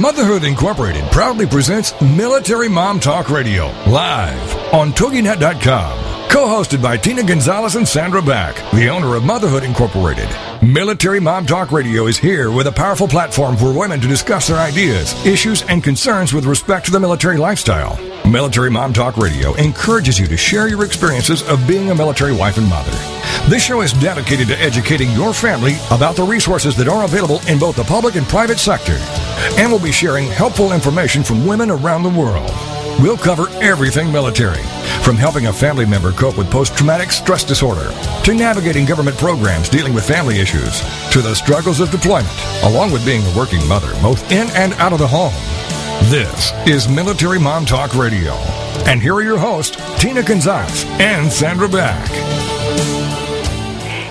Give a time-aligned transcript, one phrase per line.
[0.00, 6.30] Motherhood Incorporated proudly presents Military Mom Talk Radio live on TogiNet.com.
[6.30, 10.30] Co-hosted by Tina Gonzalez and Sandra Beck, the owner of Motherhood Incorporated.
[10.62, 14.56] Military Mom Talk Radio is here with a powerful platform for women to discuss their
[14.56, 17.98] ideas, issues, and concerns with respect to the military lifestyle.
[18.32, 22.56] Military Mom Talk Radio encourages you to share your experiences of being a military wife
[22.56, 22.90] and mother.
[23.50, 27.58] This show is dedicated to educating your family about the resources that are available in
[27.58, 28.96] both the public and private sector.
[29.58, 32.50] And we'll be sharing helpful information from women around the world.
[33.00, 34.62] We'll cover everything military,
[35.02, 37.92] from helping a family member cope with post traumatic stress disorder,
[38.24, 43.04] to navigating government programs dealing with family issues, to the struggles of deployment, along with
[43.04, 45.34] being a working mother, both in and out of the home.
[46.10, 48.32] This is Military Mom Talk Radio.
[48.86, 52.06] And here are your hosts, Tina Gonzalez and Sandra Beck.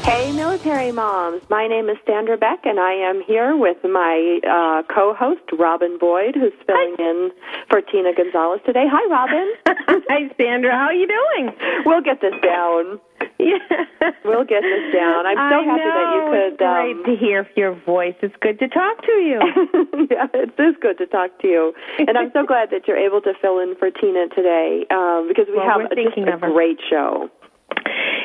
[0.03, 1.44] Hey, military moms.
[1.50, 5.97] My name is Sandra Beck, and I am here with my uh, co host, Robin
[6.00, 7.09] Boyd, who's filling Hi.
[7.09, 7.31] in
[7.69, 8.86] for Tina Gonzalez today.
[8.89, 9.53] Hi, Robin.
[10.09, 10.72] Hi, Sandra.
[10.72, 11.53] How are you doing?
[11.86, 13.00] We'll get this down.
[13.42, 13.58] Yeah.
[14.23, 15.25] We'll get this down.
[15.25, 15.97] I'm so I happy know.
[15.97, 16.53] that you could.
[16.53, 18.16] It's great um, to hear your voice.
[18.22, 19.39] It's good to talk to you.
[20.11, 23.22] yeah, it is good to talk to you, and I'm so glad that you're able
[23.22, 26.80] to fill in for Tina today um, because we Well, have a, just a great
[26.89, 27.30] show.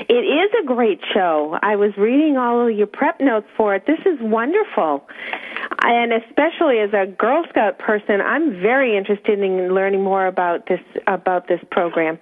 [0.09, 1.59] It is a great show.
[1.63, 3.87] I was reading all of your prep notes for it.
[3.87, 5.07] This is wonderful.
[5.83, 10.81] And especially as a Girl Scout person, I'm very interested in learning more about this
[11.07, 12.19] about this program.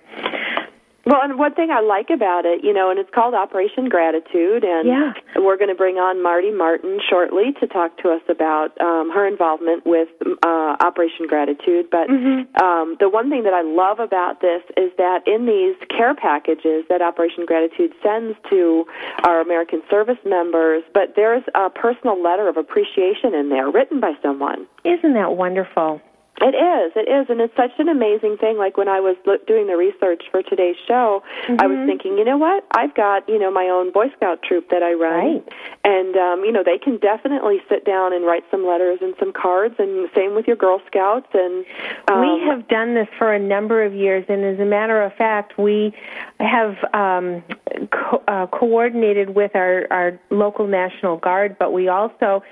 [1.07, 4.65] Well, and one thing I like about it, you know, and it's called Operation Gratitude,
[4.65, 5.13] and Yeah.
[5.37, 9.27] we're going to bring on Marty Martin shortly to talk to us about um, her
[9.27, 10.09] involvement with
[10.43, 11.91] uh, Operation Gratitude.
[11.91, 16.15] But um, the one thing that I love about this is that in these care
[16.15, 18.87] packages that Operation Gratitude sends to
[19.25, 24.13] our American service members, but there's a personal letter of appreciation in there written by
[24.23, 24.67] someone.
[24.85, 26.01] Isn't that wonderful?
[26.41, 28.59] It is, it is, and it's such an amazing thing.
[28.59, 32.25] Like when I was look, doing the research for today's show, I was thinking, you
[32.25, 32.67] know what?
[32.73, 35.49] I've got you know my own Boy Scout troop that I run, Right.
[35.85, 39.33] and um, you know they can definitely sit down and write some letters and some
[39.33, 41.29] cards, and same with your Girl Scouts.
[41.35, 41.65] And
[42.11, 45.13] um, we have done this for a number of years, and as a matter of
[45.15, 45.95] fact, we
[46.41, 47.45] have um,
[47.93, 52.43] co- uh, coordinated with our, our local National Guard, but we also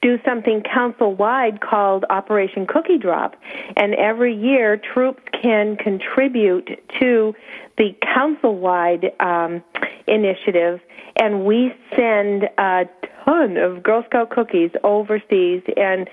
[0.00, 3.31] do something council wide called Operation Cookie Drop.
[3.76, 6.68] And every year, troops can contribute
[7.00, 7.34] to
[7.78, 9.62] the council wide um,
[10.06, 10.80] initiative,
[11.16, 12.84] and we send a
[13.24, 16.08] ton of Girl Scout cookies overseas and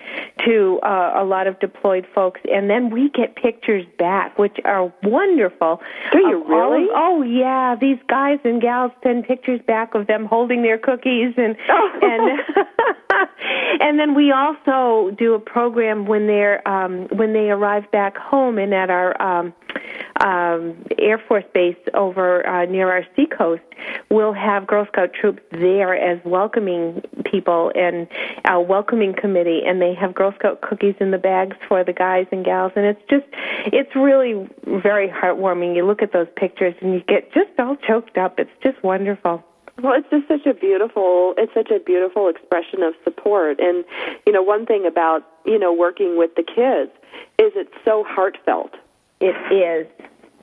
[0.45, 4.93] to uh, a lot of deployed folks, and then we get pictures back, which are
[5.03, 5.81] wonderful.
[6.11, 6.87] Do you of all of- really?
[6.95, 11.55] oh yeah, these guys and gals send pictures back of them holding their cookies, and
[12.01, 12.39] and
[13.81, 18.57] and then we also do a program when they're um, when they arrive back home
[18.57, 19.53] and at our um,
[20.21, 23.63] um, Air Force base over uh, near our seacoast,
[24.09, 28.07] we'll have Girl Scout troops there as welcoming people and
[28.45, 32.25] a welcoming committee, and they have Girl Scout cookies in the bags for the guys
[32.31, 33.25] and gals, and it's just
[33.67, 35.75] it's really very heartwarming.
[35.75, 38.39] You look at those pictures and you get just all choked up.
[38.39, 39.43] It's just wonderful.
[39.81, 43.59] Well, it's just such a beautiful, it's such a beautiful expression of support.
[43.59, 43.85] And,
[44.27, 46.91] you know, one thing about, you know, working with the kids
[47.37, 48.75] is it's so heartfelt.
[49.21, 49.87] It is.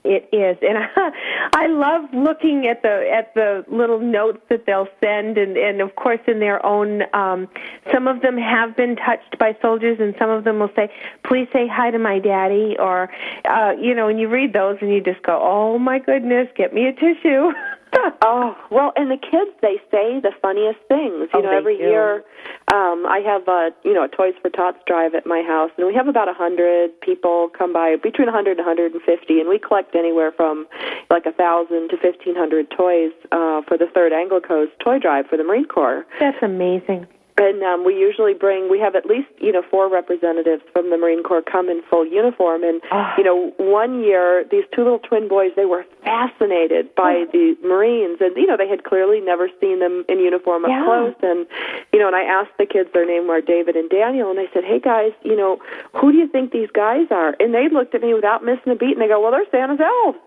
[0.07, 1.11] It is, and I,
[1.65, 5.97] I love looking at the at the little notes that they'll send, and and of
[5.97, 7.03] course in their own.
[7.13, 7.49] Um,
[7.93, 10.91] some of them have been touched by soldiers, and some of them will say,
[11.25, 13.11] "Please say hi to my daddy," or,
[13.47, 16.73] uh, you know, and you read those and you just go, "Oh my goodness, get
[16.73, 17.53] me a tissue."
[18.23, 21.29] Oh well, and the kids they say the funniest things.
[21.33, 21.85] You Oh, know, every do.
[21.85, 22.25] year,
[22.73, 25.87] um, I have a you know a Toys for Tots drive at my house, and
[25.87, 29.41] we have about a hundred people come by between a hundred and hundred and fifty,
[29.41, 30.67] and we collect anywhere from
[31.11, 35.27] like a thousand to fifteen hundred toys uh, for the Third Anglo Coast Toy Drive
[35.27, 36.05] for the Marine Corps.
[36.21, 37.07] That's amazing.
[37.39, 40.97] And um, we usually bring, we have at least, you know, four representatives from the
[40.97, 42.65] Marine Corps come in full uniform.
[42.65, 43.13] And, Ah.
[43.19, 47.27] you know, one year, these two little twin boys, they were fascinated by Oh.
[47.33, 48.23] the Marines.
[48.23, 50.85] And, you know, they had clearly never seen them in uniform up Yeah.
[50.85, 51.15] close.
[51.23, 51.47] And,
[51.93, 54.49] you know, and I asked the kids, their name were David and Daniel, and I
[54.55, 55.59] said, hey, guys, you know,
[55.93, 57.37] who do you think these guys are?
[57.39, 59.81] And they looked at me without missing a beat, and they go, well, they're Santa's
[59.81, 60.19] elves.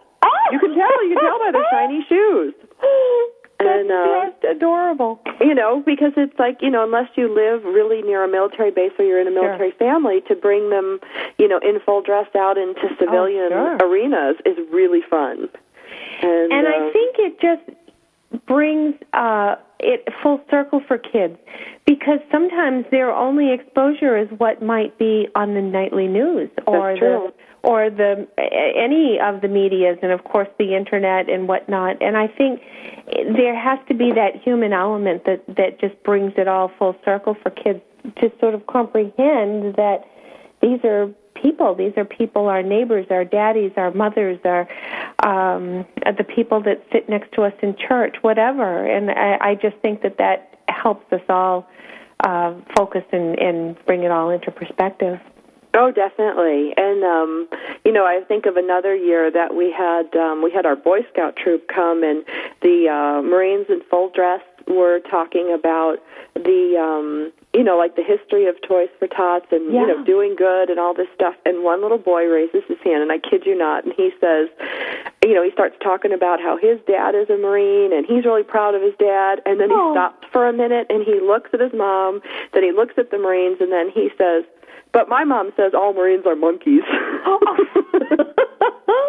[0.51, 1.03] You can tell.
[1.07, 2.53] You can tell by their shiny shoes.
[3.59, 5.19] And, uh, just adorable.
[5.41, 8.91] You know, because it's like, you know, unless you live really near a military base
[8.97, 11.00] or you're in a military family, to bring them,
[11.38, 13.77] you know, in full dress out into civilian sure.
[13.77, 15.50] arenas is really fun.
[16.21, 17.63] And, And uh, I think it just
[18.45, 21.37] brings uh, it full circle for kids
[21.85, 27.33] because sometimes their only exposure is what might be on the nightly news or the
[27.63, 32.01] or the any of the medias and of course the internet and whatnot.
[32.01, 32.61] And I think
[33.35, 37.35] there has to be that human element that that just brings it all full circle
[37.41, 37.81] for kids
[38.21, 40.05] to sort of comprehend that
[40.61, 41.09] these are
[41.41, 41.75] people.
[41.75, 44.68] These are people, our neighbors, our daddies, our mothers, our
[45.24, 45.86] um,
[46.18, 48.86] the people that sit next to us in church, whatever.
[48.86, 51.68] And I, I just think that that helps us all
[52.21, 55.19] uh, focus and, and bring it all into perspective.
[55.74, 56.74] Oh, definitely.
[56.77, 57.47] And um,
[57.85, 61.01] you know, I think of another year that we had um, we had our Boy
[61.13, 62.25] Scout troop come, and
[62.62, 65.97] the uh, Marines in full dress were talking about
[66.33, 70.35] the um, you know, like the history of Toys for Tots and you know, doing
[70.35, 71.33] good and all this stuff.
[71.45, 74.49] And one little boy raises his hand, and I kid you not, and he says,
[75.25, 78.43] you know, he starts talking about how his dad is a Marine and he's really
[78.43, 79.41] proud of his dad.
[79.45, 79.93] And then he Oh.
[79.93, 82.21] stops for a minute and he looks at his mom,
[82.53, 84.43] then he looks at the Marines, and then he says,
[84.91, 86.83] but my mom says all Marines are monkeys.
[87.25, 87.39] Oh.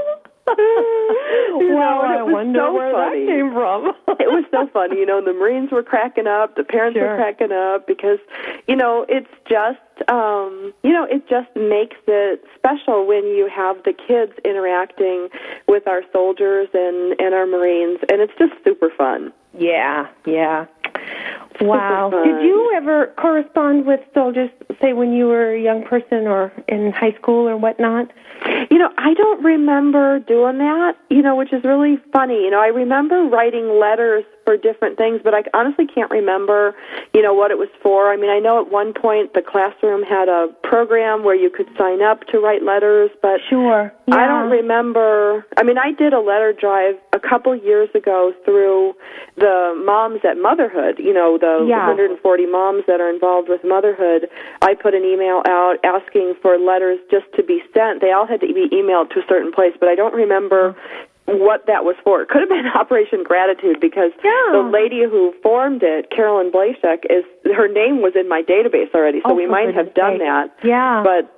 [1.61, 3.27] You know, and it I wonder so where funny.
[3.27, 3.87] that came from.
[4.21, 7.11] it was so funny, you know, the Marines were cracking up, the parents Sure.
[7.11, 8.19] were cracking up because,
[8.69, 13.77] you know, it's just um, you know, it just makes it special when you have
[13.85, 15.29] the kids interacting
[15.69, 19.33] with our soldiers and and our Marines and it's just super fun.
[19.59, 20.67] Yeah, yeah.
[21.61, 22.11] Wow.
[22.11, 24.49] Did you ever correspond with soldiers,
[24.81, 28.11] say when you were a young person or in high school or whatnot?
[28.71, 32.45] You know, I don't remember doing that, you know, which is really funny.
[32.45, 36.75] You know, I remember writing letters for different things, but I honestly can't remember,
[37.15, 38.11] you know, what it was for.
[38.13, 41.69] I mean, I know at one point the classroom had a program where you could
[41.79, 43.93] sign up to write letters, but Sure.
[44.11, 45.47] I don't remember.
[45.57, 48.95] I mean, I did a letter drive a couple years ago through
[49.37, 50.99] the moms at Motherhood.
[50.99, 51.87] You know, the Yeah.
[51.87, 54.29] 140 moms that are involved with Motherhood.
[54.63, 58.01] I put an email out asking for letters just to be sent.
[58.01, 61.07] They all had to be emailed to a certain place, but I don't remember mm-hmm.
[61.27, 62.23] What that was for.
[62.23, 64.31] It could have been Operation Gratitude because Yeah.
[64.53, 67.25] the lady who formed it, Carolyn Blashek, is
[67.55, 70.21] her name was in my database already, so Oh, we might have done sake.
[70.21, 70.57] that.
[70.65, 71.03] Yeah.
[71.05, 71.37] But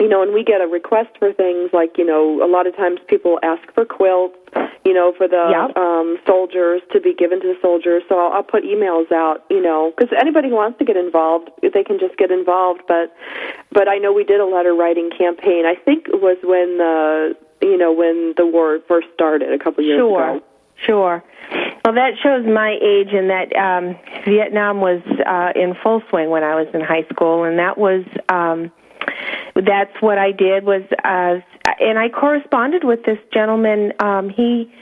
[0.00, 2.74] you know, and we get a request for things like, you know, a lot of
[2.76, 4.36] times people ask for quilts,
[4.84, 5.76] you know, for the Yep.
[5.76, 8.02] um, soldiers to be given to the soldiers.
[8.08, 11.48] So I'll, I'll put emails out, you know, because anybody who wants to get involved,
[11.62, 12.82] they can just get involved.
[12.88, 13.14] But,
[13.70, 15.64] but I know we did a letter writing campaign.
[15.64, 19.82] I think it was when the, you know, when the war first started a couple
[19.82, 20.22] years Sure.
[20.22, 20.40] ago.
[20.40, 20.48] Sure.
[20.86, 21.24] Sure.
[21.84, 26.42] Well, that shows my age, and that um, Vietnam was uh, in full swing when
[26.42, 28.72] I was in high school, and that was um,
[29.54, 31.40] that's what I did was, uh,
[31.78, 33.92] and I corresponded with this gentleman.
[34.00, 34.72] Um, he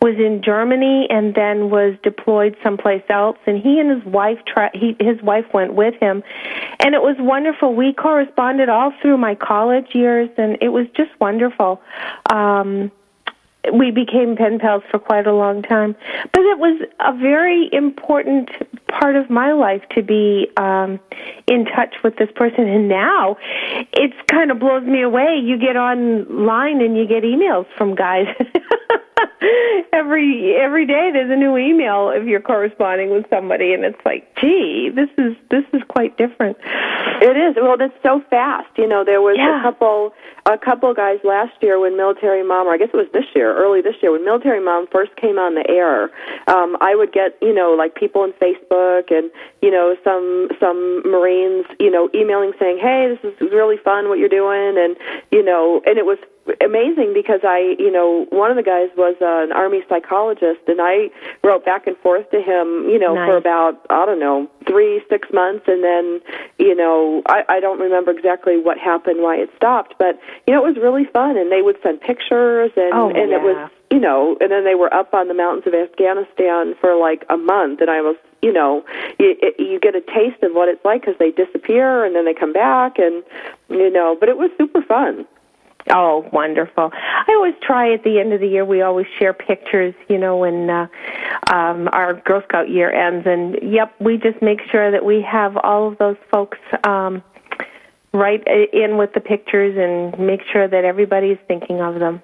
[0.00, 4.70] was in Germany and then was deployed someplace else and he and his wife tra-
[4.72, 6.22] he his wife went with him
[6.78, 11.10] and it was wonderful we corresponded all through my college years and it was just
[11.20, 11.80] wonderful
[12.30, 12.92] um
[13.72, 15.94] we became pen pals for quite a long time.
[16.32, 18.50] But it was a very important
[18.88, 21.00] part of my life to be um,
[21.46, 22.66] in touch with this person.
[22.66, 23.36] And now
[23.92, 25.38] it's kind of blows me away.
[25.42, 28.26] You get online and you get emails from guys.
[29.92, 34.24] every every day there's a new email if you're corresponding with somebody and it's like
[34.40, 36.56] gee this is this is quite different
[37.20, 37.56] It is.
[37.56, 38.68] Well, it's so fast.
[38.78, 39.58] You know, there was Yeah.
[39.58, 40.14] a couple
[40.46, 43.52] a couple guys last year when Military Mom, or I guess it was this year,
[43.56, 46.10] early this year, when Military Mom first came on the air.
[46.46, 49.30] Um, I would get, you know, like people on Facebook and
[49.62, 54.18] you know some some Marines, you know, emailing saying, "Hey, this is really fun what
[54.20, 54.96] you're doing," and
[55.32, 56.18] you know, and it was
[56.60, 60.80] amazing because I, you know, one of the guys was uh, an army psychologist, and
[60.80, 61.10] I
[61.42, 63.28] wrote back and forth to him, you know, Nice.
[63.28, 66.20] for about I don't know three six months, and then
[66.58, 70.64] you know I, I don't remember exactly what happened, why it stopped, but you know
[70.64, 73.98] it was really fun, and they would send pictures, and Oh, and it was you
[73.98, 77.80] know, and then they were up on the mountains of Afghanistan for like a month,
[77.80, 78.84] and I was you know
[79.18, 82.34] you, you get a taste of what it's like because they disappear and then they
[82.34, 83.22] come back, and
[83.68, 85.26] you know, but it was super fun.
[85.90, 86.90] Oh, wonderful.
[86.92, 90.36] I always try at the end of the year, we always share pictures, you know,
[90.36, 90.86] when uh,
[91.52, 93.26] um, our Girl Scout year ends.
[93.26, 97.22] And, yep, we just make sure that we have all of those folks um,
[98.12, 98.42] right
[98.72, 102.22] in with the pictures and make sure that everybody's thinking of them.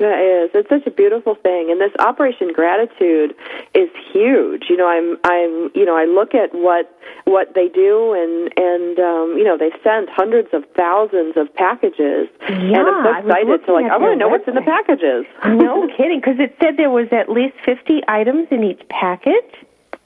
[0.00, 0.50] That is.
[0.56, 3.36] It's such a beautiful thing, and this Operation Gratitude
[3.74, 4.64] is huge.
[4.72, 6.88] You know, I'm, I'm, you know, I look at what
[7.28, 12.32] what they do, and and um, you know, they sent hundreds of thousands of packages,
[12.48, 13.92] yeah, and I'm so excited to like.
[13.92, 15.28] I want to know what's in the packages.
[15.44, 19.52] no kidding, because it said there was at least fifty items in each package.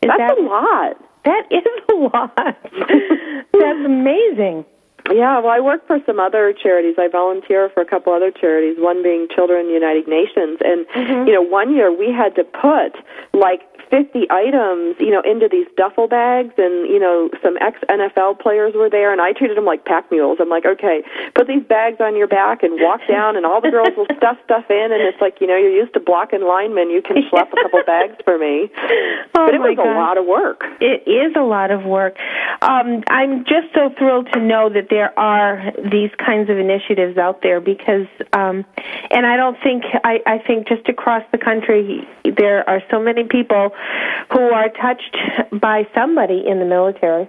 [0.03, 0.99] Is That's that, a lot.
[1.25, 2.35] That is a lot.
[3.55, 4.67] That's amazing.
[5.13, 6.97] Yeah, well, I work for some other charities.
[6.99, 10.59] I volunteer for a couple other charities, one being Children United Nations.
[10.65, 11.29] And, mm-hmm.
[11.29, 12.97] you know, one year we had to put
[13.35, 18.41] like 50 items, you know, into these duffel bags, and you know, some ex NFL
[18.41, 20.39] players were there, and I treated them like pack mules.
[20.41, 21.03] I'm like, okay,
[21.35, 24.37] put these bags on your back and walk down, and all the girls will stuff
[24.45, 27.53] stuff in, and it's like, you know, you're used to blocking linemen, you can schlep
[27.53, 28.71] a couple bags for me.
[29.37, 29.87] Oh but it was God.
[29.87, 30.63] a lot of work.
[30.81, 32.17] It is a lot of work.
[32.63, 37.43] Um, I'm just so thrilled to know that there are these kinds of initiatives out
[37.43, 38.65] there because, um,
[39.11, 43.25] and I don't think I, I think just across the country there are so many
[43.25, 43.71] people
[44.31, 45.17] who are touched
[45.61, 47.29] by somebody in the military.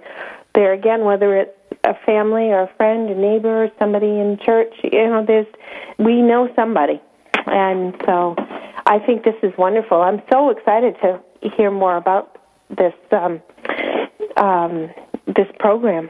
[0.54, 1.50] There again, whether it's
[1.82, 5.48] a family or a friend, a neighbor, somebody in church, you know, there's
[5.98, 7.02] we know somebody,
[7.46, 8.36] and so
[8.86, 10.02] I think this is wonderful.
[10.02, 11.20] I'm so excited to
[11.56, 12.38] hear more about
[12.70, 13.42] this um,
[14.36, 14.88] um,
[15.26, 16.08] this program.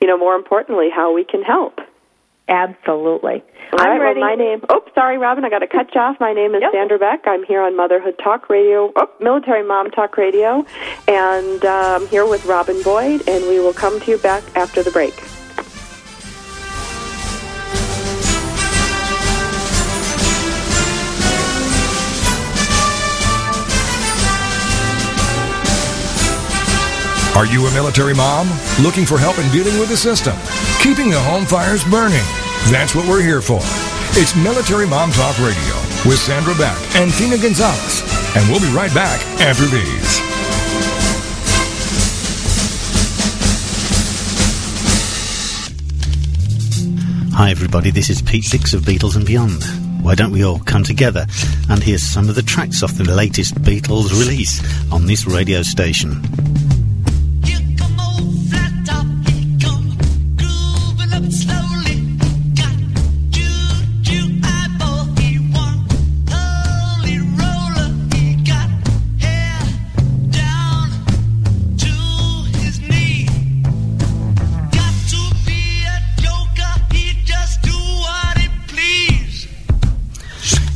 [0.00, 1.80] you know, more importantly, how we can help.
[2.48, 3.42] Absolutely.
[3.72, 4.20] All I'm right, ready.
[4.20, 4.60] Well, my name.
[4.68, 5.44] Oh, sorry, Robin.
[5.44, 6.16] I got to cut you off.
[6.20, 6.72] My name is yep.
[6.72, 7.22] Sandra Beck.
[7.26, 10.64] I'm here on Motherhood Talk Radio, oh, Military Mom Talk Radio,
[11.08, 14.82] and uh, I'm here with Robin Boyd, and we will come to you back after
[14.82, 15.14] the break.
[27.36, 28.48] Are you a military mom
[28.80, 30.36] looking for help in dealing with the system,
[30.78, 32.22] keeping the home fires burning?
[32.70, 33.58] That's what we're here for.
[34.14, 35.74] It's Military Mom Talk Radio
[36.06, 38.02] with Sandra Beck and Tina Gonzalez.
[38.36, 40.20] And we'll be right back after these.
[47.34, 47.90] Hi, everybody.
[47.90, 49.64] This is Pete Dix of Beatles and Beyond.
[50.04, 51.26] Why don't we all come together
[51.68, 54.62] and hear some of the tracks off the latest Beatles release
[54.92, 56.22] on this radio station?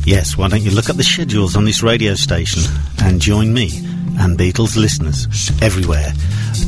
[0.09, 2.63] Yes, why don't you look up the schedules on this radio station
[3.03, 3.69] and join me
[4.17, 5.27] and Beatles listeners
[5.61, 6.11] everywhere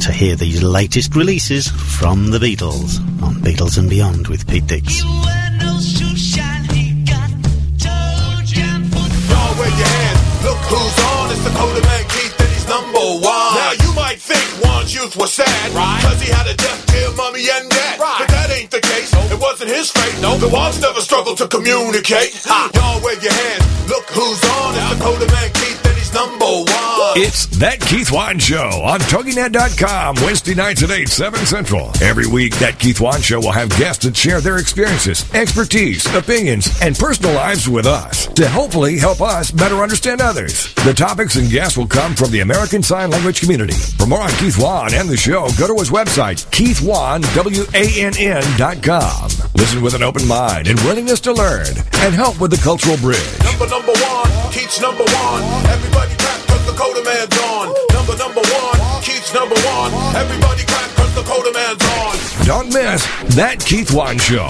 [0.02, 5.02] to hear the latest releases from the Beatles on Beatles and Beyond with Pete Dix.
[14.94, 15.72] youth was sad.
[15.74, 16.02] Right.
[16.04, 17.91] Cause he had a deaf, dear mommy and dad.
[19.62, 20.22] Wasn't his fate.
[20.22, 20.40] Nope.
[20.40, 22.34] The Walls never struggle to communicate.
[22.46, 22.70] Ha.
[22.74, 23.90] Y'all wave your hands.
[23.90, 24.74] Look who's on.
[24.76, 27.18] It's the Dakota Man Keith and number one.
[27.18, 31.92] It's That Keith Wann Show on TogiNet.com, Wednesday nights at 8, 7 Central.
[32.02, 36.70] Every week, That Keith Wann Show will have guests that share their experiences, expertise, opinions,
[36.82, 40.74] and personal lives with us to hopefully help us better understand others.
[40.86, 43.74] The topics and guests will come from the American Sign Language community.
[43.74, 49.30] For more on Keith Wan and the show, go to his website, KeithWann.com.
[49.56, 53.20] Listen with an open mind and willingness to learn and help with the cultural bridge.
[53.44, 55.44] Number, number one, Keats number one.
[55.72, 57.74] Everybody clap cause the Coda man's on.
[57.94, 59.02] Number number one.
[59.02, 59.94] Keats number one.
[60.16, 62.18] Everybody clap cause the Coda man's on.
[62.46, 63.06] Don't miss
[63.36, 64.50] That Keith Wann Show.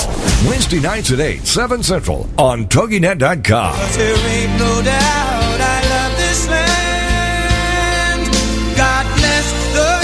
[0.49, 3.75] Wednesday nights at 8, 7 Central on TogiNet.com.
[3.77, 8.25] But there ain't no doubt I love this land.
[8.75, 10.01] God bless the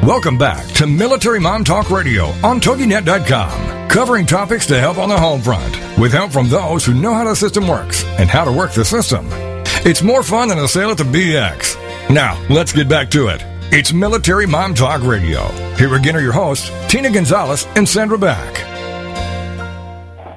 [0.00, 0.06] USA.
[0.06, 5.18] Welcome back to Military Mom Talk Radio on TogiNet.com covering topics to help on the
[5.18, 8.52] home front, with help from those who know how the system works and how to
[8.52, 9.26] work the system.
[9.84, 11.76] It's more fun than a sale at the BX.
[12.08, 13.42] Now, let's get back to it.
[13.72, 15.48] It's Military Mom Talk Radio.
[15.74, 18.69] Here again are your hosts, Tina Gonzalez and Sandra Beck.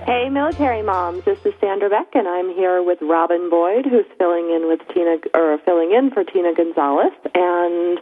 [0.05, 1.23] Hey, military moms.
[1.23, 5.15] This is Sandra Beck, and I'm here with Robin Boyd, who's filling in with Tina,
[5.33, 7.13] or filling in for Tina Gonzalez.
[7.33, 7.99] And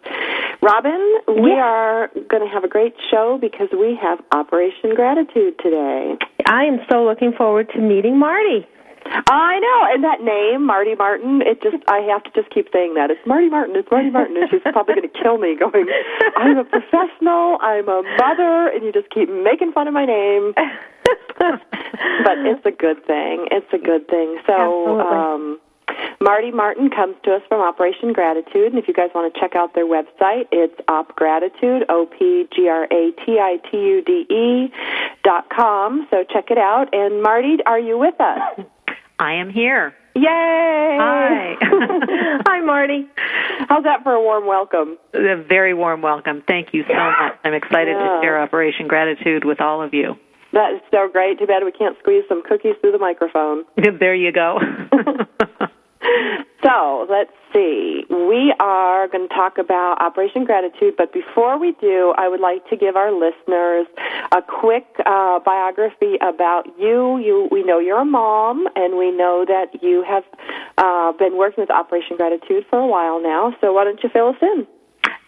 [0.64, 6.18] Robin, we are going to have a great show because we have Operation Gratitude today.
[6.48, 8.66] I am so looking forward to meeting Marty.
[9.06, 12.94] I know, and that name, Marty Martin, it just, I have to just keep saying
[12.96, 13.12] that.
[13.12, 15.88] It's Marty Martin, it's Marty Martin, and she's probably going to kill me going,
[16.38, 20.54] I'm a professional, I'm a mother, and you just keep making fun of my name.
[21.40, 23.48] but it's a good thing.
[23.52, 24.40] It's a good thing.
[24.46, 25.60] So, um,
[26.20, 29.56] Marty Martin comes to us from Operation Gratitude, and if you guys want to check
[29.56, 34.26] out their website, it's opgratitude, O P G R A T I T U D
[34.30, 34.72] E
[35.24, 36.08] dot com.
[36.12, 36.94] So check it out.
[36.94, 38.40] And Marty, are you with us?
[39.22, 39.94] I am here.
[40.16, 40.24] Yay!
[40.26, 41.54] Hi.
[42.48, 43.08] Hi, Marty.
[43.70, 44.98] How's that for a warm welcome?
[45.14, 46.42] A very warm welcome.
[46.48, 47.34] Thank you so much.
[47.44, 48.18] I'm excited Yeah.
[48.18, 50.16] to share Operation Gratitude with all of you.
[50.54, 51.38] That is so great.
[51.38, 53.64] Too bad we can't squeeze some cookies through the microphone.
[54.00, 54.58] there you go.
[56.64, 58.06] So let's see.
[58.08, 62.70] We are going to talk about Operation Gratitude, but before we do, I would like
[62.70, 63.88] to give our listeners
[64.32, 67.18] a quick uh, biography about you.
[67.18, 70.24] You, we know you're a mom, and we know that you have
[70.78, 73.56] uh, been working with Operation Gratitude for a while now.
[73.60, 74.68] So why don't you fill us in?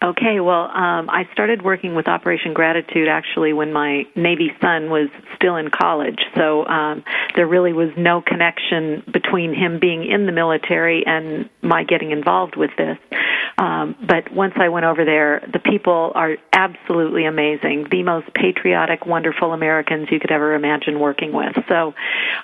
[0.03, 5.07] Okay, well, um, I started working with Operation Gratitude actually when my Navy son was
[5.37, 6.19] still in college.
[6.35, 7.05] So um,
[7.37, 12.57] there really was no connection between him being in the military and my getting involved
[12.57, 12.97] with this.
[13.57, 19.05] Um, but once I went over there, the people are absolutely amazing, the most patriotic,
[19.05, 21.55] wonderful Americans you could ever imagine working with.
[21.69, 21.93] So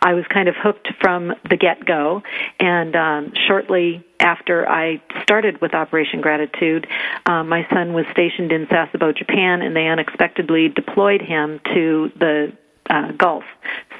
[0.01, 2.21] I was kind of hooked from the get go,
[2.60, 6.88] and um, shortly after I started with Operation Gratitude,
[7.25, 12.53] um, my son was stationed in Sasebo, Japan, and they unexpectedly deployed him to the
[12.89, 13.43] uh, Gulf.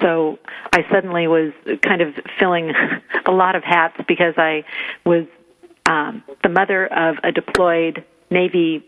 [0.02, 0.40] So
[0.74, 2.74] I suddenly was kind of filling
[3.26, 4.64] a lot of hats because I
[5.06, 5.26] was
[5.86, 8.84] um, the mother of a deployed Navy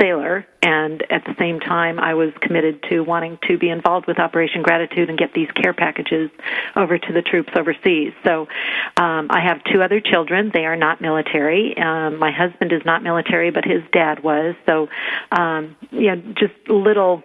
[0.00, 4.18] sailor, and at the same time, I was committed to wanting to be involved with
[4.18, 6.30] Operation Gratitude and get these care packages
[6.74, 8.12] over to the troops overseas.
[8.24, 8.48] So
[8.96, 10.50] um, I have two other children.
[10.52, 11.76] They are not military.
[11.76, 14.54] Um, my husband is not military, but his dad was.
[14.66, 14.88] So,
[15.32, 17.22] um, you know, just little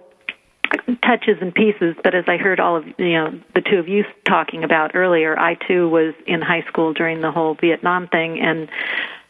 [1.03, 4.03] touches and pieces but as i heard all of you know the two of you
[4.27, 8.69] talking about earlier i too was in high school during the whole vietnam thing and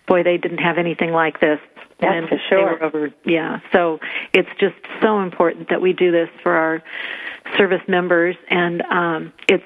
[0.05, 1.59] boy they didn't have anything like this
[1.99, 2.83] That's when for sure.
[2.83, 3.99] over yeah so
[4.33, 6.83] it's just so important that we do this for our
[7.57, 9.63] service members and um it's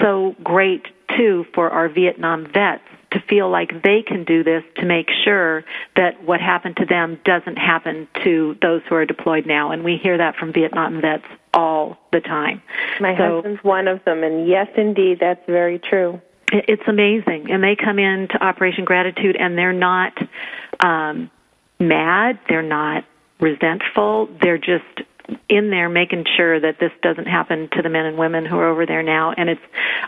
[0.00, 4.86] so great too for our vietnam vets to feel like they can do this to
[4.86, 5.64] make sure
[5.96, 9.70] that what happened to them doesn't happen to those who are deployed now.
[9.70, 12.62] And we hear that from Vietnam vets all the time.
[13.00, 16.20] My So- husband's one of them, and yes, indeed, that's very true.
[16.52, 17.50] It's amazing.
[17.50, 20.12] And they come into Operation Gratitude and they're not
[20.80, 21.30] um,
[21.82, 23.04] mad, they're not
[23.40, 24.84] resentful, they're just
[25.48, 28.68] in there making sure that this doesn't happen to the men and women who are
[28.68, 29.32] over there now.
[29.32, 29.60] And it's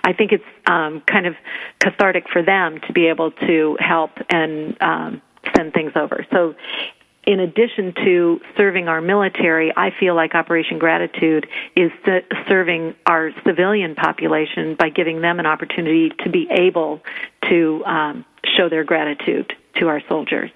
[0.03, 1.35] i think it's um kind of
[1.79, 5.23] cathartic for them to be able to help and um
[5.55, 6.27] send things over.
[6.33, 6.55] So
[7.27, 11.91] in addition to serving our military, I feel like Operation Gratitude is
[12.49, 17.01] serving our civilian population by giving them an opportunity to be able
[17.49, 18.25] to um,
[18.57, 20.51] show their gratitude to our soldiers.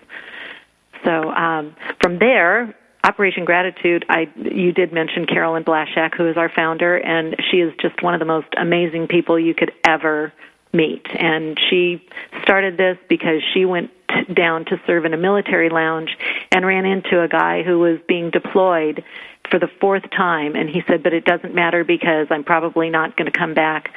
[1.04, 6.48] So um, from there, Operation Gratitude, I you did mention Carolyn Blashek, who is our
[6.48, 10.32] founder, and she is just one of the most amazing people you could ever
[10.72, 11.06] meet.
[11.14, 12.02] And she
[12.42, 13.90] started this because she went
[14.34, 16.16] down to serve in a military lounge
[16.50, 19.04] and ran into a guy who was being deployed
[19.50, 23.16] for the fourth time and he said but it doesn't matter because i'm probably not
[23.16, 23.90] going to come back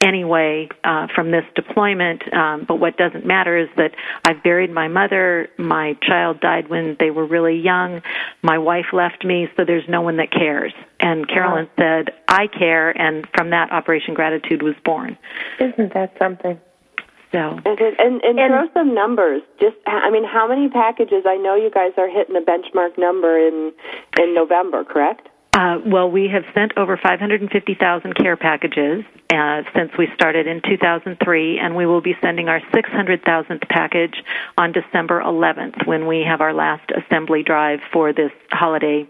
[0.00, 3.90] anyway uh, from this deployment um, but what doesn't matter is that
[4.24, 8.00] i've buried my mother my child died when they were really young
[8.42, 12.90] my wife left me so there's no one that cares and carolyn said i care
[13.00, 15.18] and from that operation gratitude was born
[15.58, 16.60] Isn't that something?
[17.32, 19.42] so And, and, and, And- throw some numbers.
[19.60, 21.24] Just, I mean, how many packages?
[21.26, 23.72] I know you guys are hitting a benchmark number in
[24.18, 25.28] in November, correct?
[25.52, 31.58] Uh, well, we have sent over 550,000 care packages uh, since we started in 2003,
[31.58, 34.22] and we will be sending our 600,000th package
[34.56, 39.08] on December 11th when we have our last assembly drive for this holiday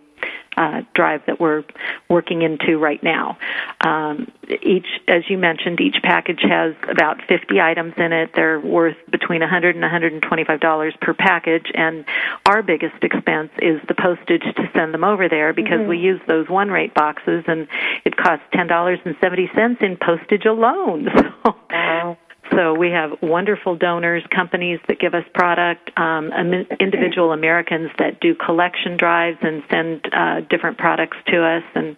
[0.56, 1.62] uh, drive that we're
[2.08, 3.38] working into right now.
[3.80, 4.30] Um,
[4.62, 8.30] each, as you mentioned, each package has about 50 items in it.
[8.34, 12.04] They're worth between 100 and 125 dollars per package, and
[12.44, 15.90] our biggest expense is the postage to send them over there because mm-hmm.
[15.90, 17.68] we use those one rate boxes, and
[18.04, 21.08] it costs ten dollars and seventy cents in postage alone.
[21.44, 21.54] So.
[21.70, 22.18] Wow.
[22.52, 26.32] So we have wonderful donors, companies that give us product, um,
[26.80, 31.62] individual Americans that do collection drives and send uh, different products to us.
[31.74, 31.96] And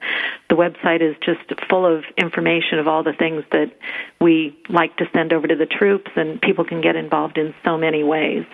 [0.48, 3.72] the website is just full of information of all the things that
[4.20, 7.78] we like to send over to the troops, and people can get involved in so
[7.78, 8.44] many ways.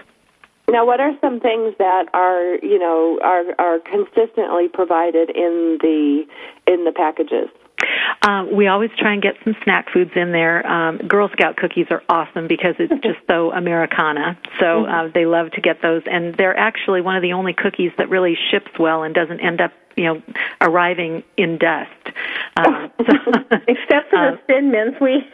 [0.69, 6.25] Now, what are some things that are you know are are consistently provided in the
[6.67, 7.49] in the packages?
[8.23, 10.67] Um, we always try and get some snack foods in there.
[10.67, 14.39] Um, Girl Scout cookies are awesome because it's just so Americana.
[14.59, 15.09] So mm-hmm.
[15.09, 18.09] uh, they love to get those, and they're actually one of the only cookies that
[18.09, 20.23] really ships well and doesn't end up you know
[20.61, 21.91] arriving in dust.
[22.57, 23.33] Uh, so,
[23.69, 25.25] Except for uh, the thin mints, we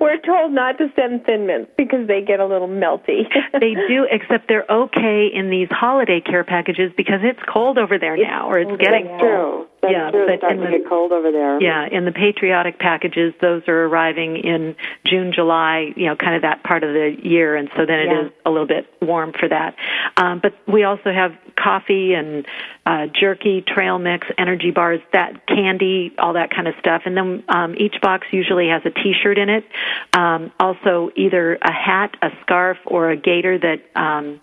[0.00, 3.22] we're told not to send thin mints because they get a little melty.
[3.52, 8.16] they do, except they're okay in these holiday care packages because it's cold over there
[8.16, 9.66] now, or it's getting true.
[9.88, 10.26] That's yeah, true.
[10.28, 11.60] It's starting the, to get cold over there.
[11.60, 16.42] Yeah, in the patriotic packages, those are arriving in June, July, you know, kind of
[16.42, 18.26] that part of the year, and so then it yeah.
[18.26, 19.76] is a little bit warm for that.
[20.16, 22.46] Um, but we also have coffee and
[22.86, 27.02] uh, jerky, trail mix, energy bars, that candy, all that kind of stuff.
[27.04, 29.64] And then um, each box usually has a T-shirt in it.
[30.12, 34.40] Um, also, either a hat, a scarf, or a gaiter that um,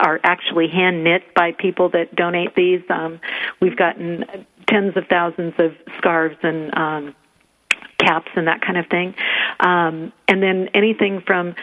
[0.00, 2.80] are actually hand knit by people that donate these.
[2.88, 3.20] Um,
[3.60, 4.24] we've gotten
[4.70, 7.14] tens of thousands of scarves and um,
[7.98, 9.14] caps and that kind of thing.
[9.60, 11.54] Um, and then anything from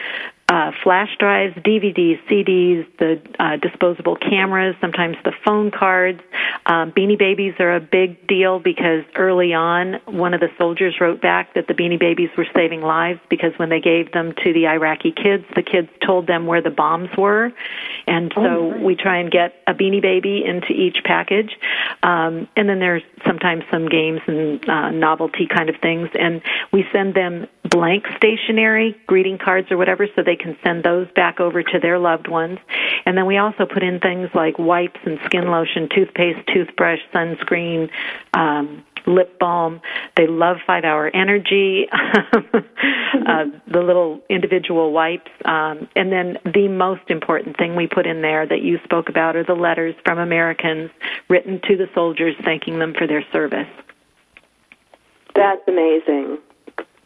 [0.48, 6.20] uh, flash drives, DVDs, CDs, the uh, disposable cameras, sometimes the phone cards.
[6.64, 11.20] Um, Beanie Babies are a big deal because early on, one of the soldiers wrote
[11.20, 14.66] back that the Beanie Babies were saving lives because when they gave them to the
[14.66, 17.52] Iraqi kids, the kids told them where the bombs were.
[18.06, 21.50] And so oh, we try and get a Beanie Baby into each package.
[22.02, 26.08] Um, and then there's sometimes some games and uh, novelty kind of things.
[26.18, 26.40] And
[26.72, 31.40] we send them blank stationery, greeting cards or whatever, so they can send those back
[31.40, 32.58] over to their loved ones.
[33.04, 37.90] And then we also put in things like wipes and skin lotion, toothpaste, toothbrush, sunscreen,
[38.34, 39.80] um, lip balm.
[40.16, 47.08] They love Five Hour Energy, uh, the little individual wipes, um, and then the most
[47.08, 50.90] important thing we put in there that you spoke about are the letters from Americans
[51.28, 53.68] written to the soldiers thanking them for their service.
[55.34, 56.38] That's amazing.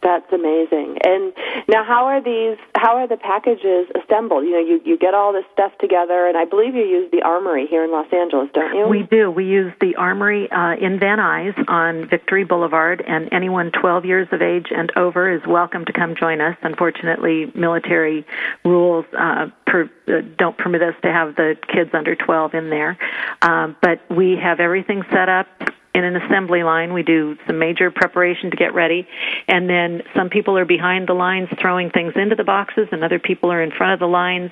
[0.03, 0.97] That's amazing.
[1.05, 1.31] And
[1.69, 2.57] now, how are these?
[2.75, 4.43] How are the packages assembled?
[4.43, 7.21] You know, you you get all this stuff together, and I believe you use the
[7.21, 8.87] Armory here in Los Angeles, don't you?
[8.87, 9.31] We do.
[9.31, 14.27] We use the Armory uh, in Van Nuys on Victory Boulevard, and anyone 12 years
[14.33, 16.57] of age and over is welcome to come join us.
[16.63, 18.25] Unfortunately, military
[18.65, 22.97] rules uh, per, uh, don't permit us to have the kids under 12 in there,
[23.41, 25.47] um, but we have everything set up
[25.93, 26.93] in an assembly line.
[26.93, 29.07] We do some major preparation to get ready,
[29.47, 33.19] and then some people are behind the lines throwing things into the boxes, and other
[33.19, 34.51] people are in front of the lines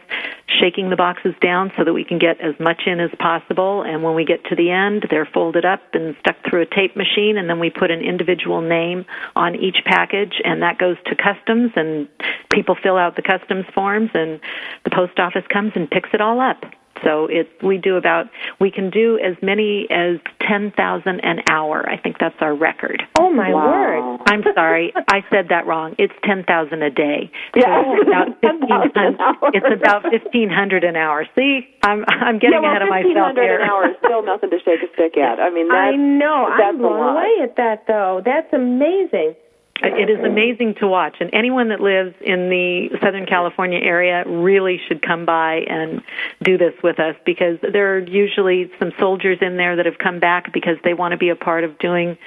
[0.59, 3.83] shaking the boxes down so that we can get as much in as possible.
[3.83, 6.95] And when we get to the end, they're folded up and stuck through a tape
[6.95, 11.15] machine, and then we put an individual name on each package, and that goes to
[11.15, 12.07] customs, and
[12.51, 14.39] people fill out the customs forms, and
[14.83, 16.63] the post office comes and picks it all up.
[17.03, 18.27] So it we do about
[18.59, 21.87] we can do as many as ten thousand an hour.
[21.89, 23.01] I think that's our record.
[23.19, 23.65] Oh my wow.
[23.65, 24.21] word!
[24.27, 25.95] I'm sorry, I said that wrong.
[25.97, 27.31] It's ten thousand a day.
[27.53, 29.53] Yeah, so it's about fifteen hundred.
[29.53, 31.25] It's about fifteen hundred an hour.
[31.35, 33.59] See, I'm I'm getting yeah, well, ahead of myself here.
[33.61, 35.39] an hour is still nothing to shake a stick at.
[35.39, 36.47] I mean, that's, I know.
[36.49, 38.21] That's I'm blown away at that though.
[38.23, 39.35] That's amazing.
[39.83, 44.79] It is amazing to watch, and anyone that lives in the Southern California area really
[44.87, 46.03] should come by and
[46.43, 50.19] do this with us because there are usually some soldiers in there that have come
[50.19, 52.17] back because they want to be a part of doing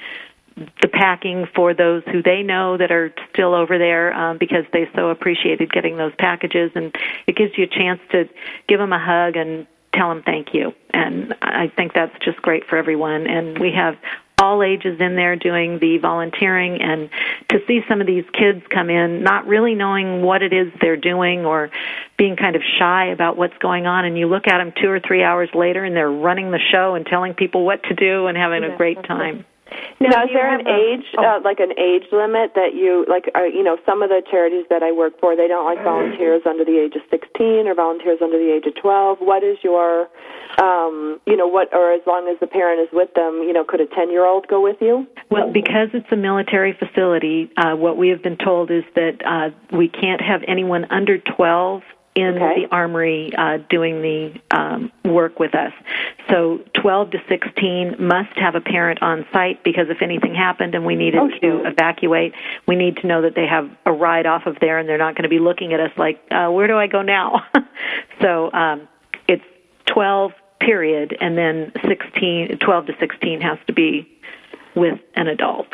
[0.56, 4.88] the packing for those who they know that are still over there um, because they
[4.94, 6.94] so appreciated getting those packages, and
[7.26, 8.28] it gives you a chance to
[8.68, 10.72] give them a hug and tell them thank you.
[10.92, 13.26] And I think that's just great for everyone.
[13.26, 13.96] And we have
[14.38, 17.08] all ages in there doing the volunteering and
[17.50, 20.96] to see some of these kids come in not really knowing what it is they're
[20.96, 21.70] doing or
[22.18, 25.00] being kind of shy about what's going on and you look at them 2 or
[25.00, 28.36] 3 hours later and they're running the show and telling people what to do and
[28.36, 29.44] having a great time.
[30.00, 31.24] Now, now is there an age, a, oh.
[31.24, 33.30] uh, like an age limit that you like?
[33.34, 36.42] Uh, you know, some of the charities that I work for, they don't like volunteers
[36.46, 39.18] under the age of sixteen or volunteers under the age of twelve.
[39.20, 40.08] What is your,
[40.58, 43.64] um, you know, what or as long as the parent is with them, you know,
[43.64, 45.06] could a ten-year-old go with you?
[45.30, 49.76] Well, because it's a military facility, uh, what we have been told is that uh,
[49.76, 51.82] we can't have anyone under twelve
[52.14, 52.62] in okay.
[52.62, 55.72] the armory uh, doing the um, work with us.
[56.30, 60.84] So 12 to 16 must have a parent on site because if anything happened and
[60.84, 61.62] we needed oh, sure.
[61.62, 62.34] to evacuate,
[62.66, 65.14] we need to know that they have a ride off of there and they're not
[65.14, 67.44] going to be looking at us like, uh, where do I go now?
[68.20, 68.88] so um,
[69.26, 69.44] it's
[69.86, 74.08] 12 period and then 16, 12 to 16 has to be
[74.76, 75.68] with an adult.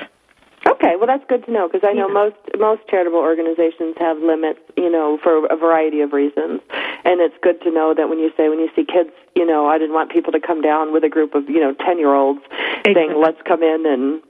[0.70, 2.14] Okay, well that's good to know because I know yeah.
[2.14, 6.60] most most charitable organizations have limits, you know, for a variety of reasons,
[7.04, 9.66] and it's good to know that when you say when you see kids, you know,
[9.66, 12.14] I didn't want people to come down with a group of you know ten year
[12.14, 12.94] olds exactly.
[12.94, 14.22] saying let's come in and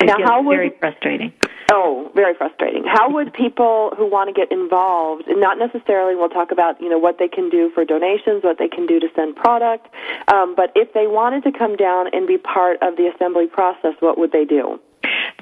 [0.00, 1.32] it now how would very frustrating.
[1.70, 2.84] Oh, very frustrating.
[2.84, 6.88] How would people who want to get involved, and not necessarily, we'll talk about you
[6.88, 9.88] know what they can do for donations, what they can do to send product,
[10.28, 13.94] um, but if they wanted to come down and be part of the assembly process,
[14.00, 14.78] what would they do?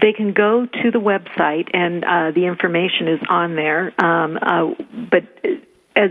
[0.01, 3.93] They can go to the website, and uh, the information is on there.
[4.05, 4.75] Um, uh,
[5.11, 5.25] but
[5.97, 6.11] as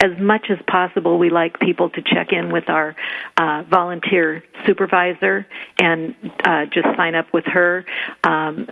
[0.00, 2.96] as much as possible, we like people to check in with our
[3.36, 5.46] uh, volunteer supervisor
[5.78, 7.84] and uh, just sign up with her.
[8.24, 8.68] Um,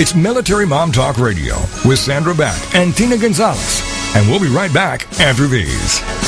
[0.00, 3.82] It's Military Mom Talk Radio with Sandra Beck and Tina Gonzalez.
[4.14, 6.27] And we'll be right back after these.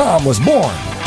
[0.01, 1.00] was born.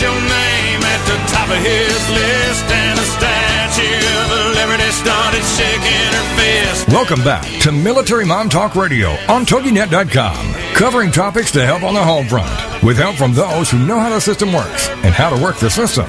[0.00, 6.08] your name at the top of his list, and the Statue of Liberty started shaking
[6.16, 6.88] her fist.
[6.88, 12.02] Welcome back to Military Mom Talk Radio on TogiNet.com, covering topics to help on the
[12.02, 12.50] home front,
[12.82, 15.68] with help from those who know how the system works and how to work the
[15.68, 16.06] system.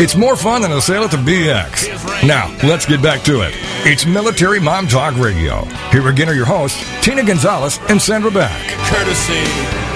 [0.00, 2.26] It's more fun than a sale at the BX.
[2.26, 3.52] Now, let's get back to it.
[3.84, 5.64] It's Military Mom Talk Radio.
[5.90, 8.68] Here again are your hosts, Tina Gonzalez and Sandra Beck.
[8.88, 9.88] Courtesy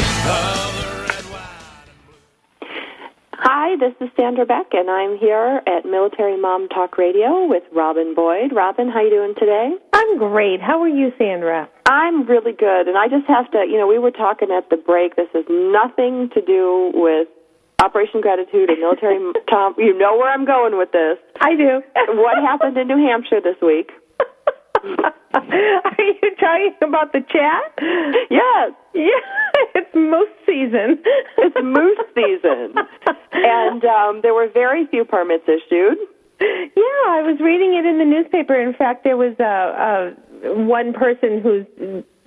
[3.73, 8.15] Hi, this is Sandra Beck, and I'm here at Military Mom Talk Radio with Robin
[8.15, 8.53] Boyd.
[8.53, 9.73] Robin, how you doing today?
[9.95, 10.61] I'm great.
[10.61, 11.71] How are you, Sandra?
[11.87, 14.77] I'm really good, and I just have to, you know, we were talking at the
[14.77, 15.17] break.
[15.17, 17.29] This has nothing to do with
[17.83, 19.17] Operation Gratitude or Military
[19.51, 19.75] Tom.
[19.79, 21.17] You know where I'm going with this.
[21.41, 21.81] I do.
[22.21, 23.89] What happened in New Hampshire this week?
[24.85, 27.73] Are you talking about the chat?
[28.29, 29.09] Yes, Yeah,
[29.75, 31.03] it's moose season.
[31.39, 32.75] it's moose season,
[33.33, 35.99] and um, there were very few permits issued.
[36.41, 38.59] Yeah, I was reading it in the newspaper.
[38.59, 41.67] In fact, there was a, a one person whose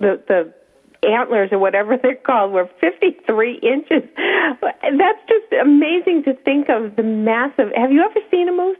[0.00, 0.54] the the
[1.06, 4.08] antlers or whatever they're called were 53 inches.
[4.62, 7.70] That's just amazing to think of the massive.
[7.76, 8.78] Have you ever seen a moose?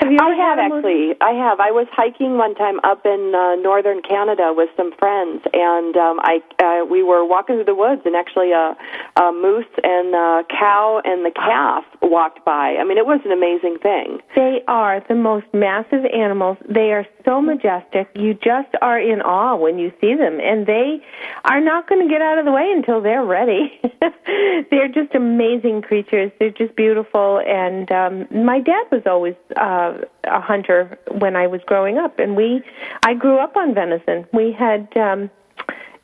[0.00, 0.84] Have you I have had a moose?
[0.84, 1.14] actually.
[1.20, 1.60] I have.
[1.60, 6.20] I was hiking one time up in uh, northern Canada with some friends, and um,
[6.20, 8.76] I uh, we were walking through the woods, and actually a,
[9.16, 12.76] a moose and a cow and the calf walked by.
[12.76, 14.20] I mean, it was an amazing thing.
[14.34, 16.58] They are the most massive animals.
[16.68, 18.08] They are so majestic.
[18.14, 21.00] You just are in awe when you see them, and they
[21.44, 23.80] are not going to get out of the way until they're ready.
[24.70, 26.30] they're just amazing creatures.
[26.38, 27.40] They're just beautiful.
[27.40, 29.85] And um, my dad was always uh,
[30.24, 32.62] a hunter when I was growing up, and we,
[33.04, 34.26] I grew up on venison.
[34.32, 34.88] We had.
[34.96, 35.30] Um,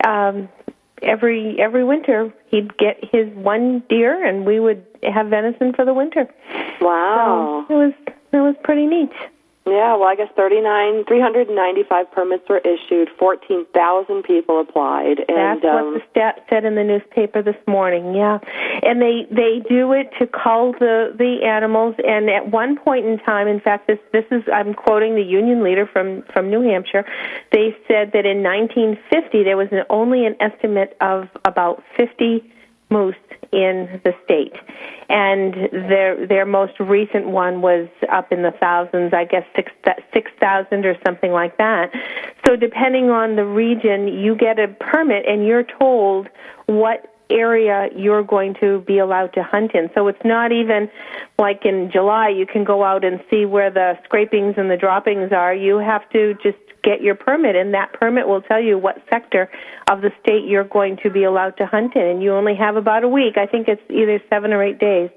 [0.04, 0.48] um,
[1.02, 5.94] every every winter he'd get his one deer and we would have venison for the
[5.94, 6.28] winter.
[6.80, 7.64] Wow.
[7.68, 7.92] So it was
[8.32, 9.12] it was pretty neat.
[9.64, 15.92] Yeah, well, I guess 39, 395 permits were issued, 14,000 people applied, and That's um,
[15.92, 18.12] what the stat said in the newspaper this morning.
[18.12, 18.38] Yeah,
[18.82, 21.94] and they they do it to cull the the animals.
[22.04, 25.62] And at one point in time, in fact, this this is I'm quoting the union
[25.62, 27.04] leader from from New Hampshire.
[27.52, 32.42] They said that in 1950 there was an, only an estimate of about 50
[32.90, 33.14] moose
[33.52, 34.54] in the state,
[35.08, 39.12] and their their most recent one was up in the thousands.
[39.12, 39.70] I guess six
[40.12, 41.90] six thousand or something like that.
[42.46, 46.28] So depending on the region, you get a permit and you're told
[46.66, 49.90] what area you're going to be allowed to hunt in.
[49.94, 50.88] So it's not even
[51.38, 55.32] like in July you can go out and see where the scrapings and the droppings
[55.32, 55.54] are.
[55.54, 59.48] You have to just get your permit and that permit will tell you what sector
[59.90, 62.76] of the state you're going to be allowed to hunt in and you only have
[62.76, 63.36] about a week.
[63.36, 65.10] I think it's either 7 or 8 days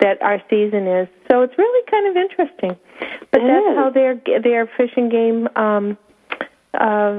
[0.00, 1.08] that our season is.
[1.30, 2.76] So it's really kind of interesting.
[3.32, 3.76] But It that's is.
[3.76, 5.98] how their their Fish and Game um
[6.74, 7.12] uh,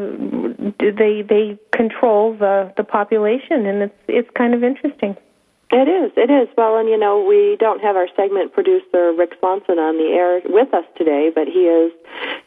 [0.79, 5.15] they they control the the population, and it's it's kind of interesting.
[5.71, 6.12] It is.
[6.17, 6.47] It is.
[6.57, 10.41] Well, and you know, we don't have our segment producer Rick Swanson on the air
[10.45, 11.91] with us today, but he is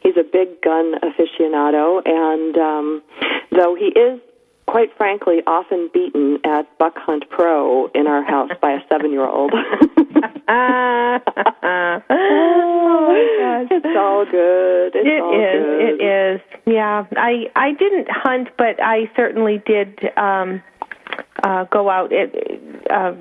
[0.00, 3.02] he's a big gun aficionado, and um,
[3.52, 4.20] though he is
[4.72, 9.52] quite frankly often beaten at Buck Hunt Pro in our house by a seven-year-old.
[10.48, 11.20] Ah,
[12.10, 13.68] oh my gosh.
[13.70, 14.92] It's all good.
[14.94, 15.62] It's It all is.
[15.62, 16.00] good.
[16.00, 16.40] It is.
[16.66, 20.62] Yeah, I I didn't hunt, but I certainly did um,
[21.44, 22.34] uh, go out at
[22.90, 23.12] uh,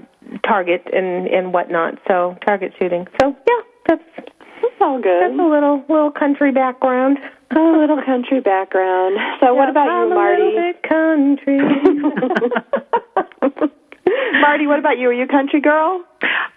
[0.48, 2.00] target and and whatnot.
[2.08, 3.08] So target shooting.
[3.22, 4.04] So yeah, that's
[4.64, 5.22] It's all good.
[5.22, 7.18] that's a little little country background.
[7.52, 9.18] A little country background.
[9.42, 10.44] So, what Yeah, about I'm you, a Marty?
[10.44, 11.60] little bit country.
[14.42, 15.10] Marty, what about you?
[15.10, 16.04] Are you a country girl?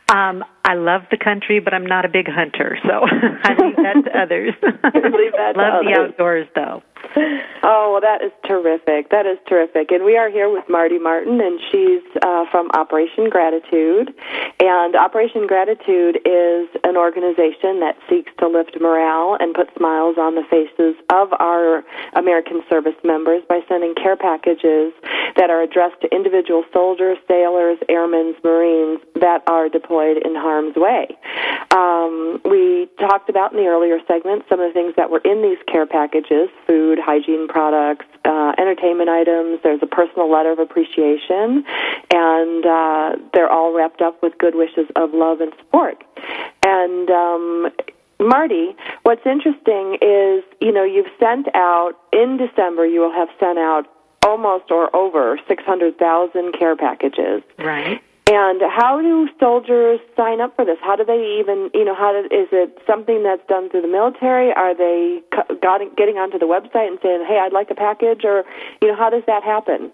[0.09, 2.91] Um, I love the country, but I'm not a big hunter, so
[3.43, 4.55] I leave that to others.
[4.63, 6.83] Leave that to love the outdoors, though.
[7.67, 9.09] Oh, well, that is terrific.
[9.09, 9.91] That is terrific.
[9.91, 14.13] And we are here with Marty Martin, and she's uh, from Operation Gratitude.
[14.61, 20.35] And Operation Gratitude is an organization that seeks to lift morale and put smiles on
[20.35, 24.93] the faces of our American service members by sending care packages
[25.37, 31.09] that are addressed to individual soldiers, sailors, airmen, Marines that are deployed in harm's way.
[31.71, 35.43] Um, we talked about in the earlier segment some of the things that were in
[35.43, 39.61] these care packages food, hygiene products, uh, entertainment items.
[39.63, 41.65] There's a personal letter of appreciation,
[42.11, 46.03] and uh, they're all wrapped up with good wishes of love and support.
[46.65, 47.69] And um,
[48.21, 52.87] Marty, what's interesting is, you know, you've sent out in December.
[52.87, 53.87] You will have sent out
[54.25, 57.43] almost or over 600,000 care packages.
[57.59, 58.01] Right.
[58.27, 60.79] And how do soldiers sign up for this?
[60.81, 63.89] How do they even, you know, how do, is it something that's done through the
[63.89, 64.51] military?
[64.53, 65.21] Are they
[65.97, 68.45] getting onto the website and saying, "Hey, I'd like a package," or
[68.81, 69.93] you know, how does that happen?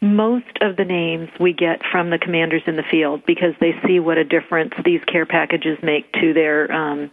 [0.00, 3.98] Most of the names we get from the commanders in the field because they see
[3.98, 7.10] what a difference these care packages make to their um,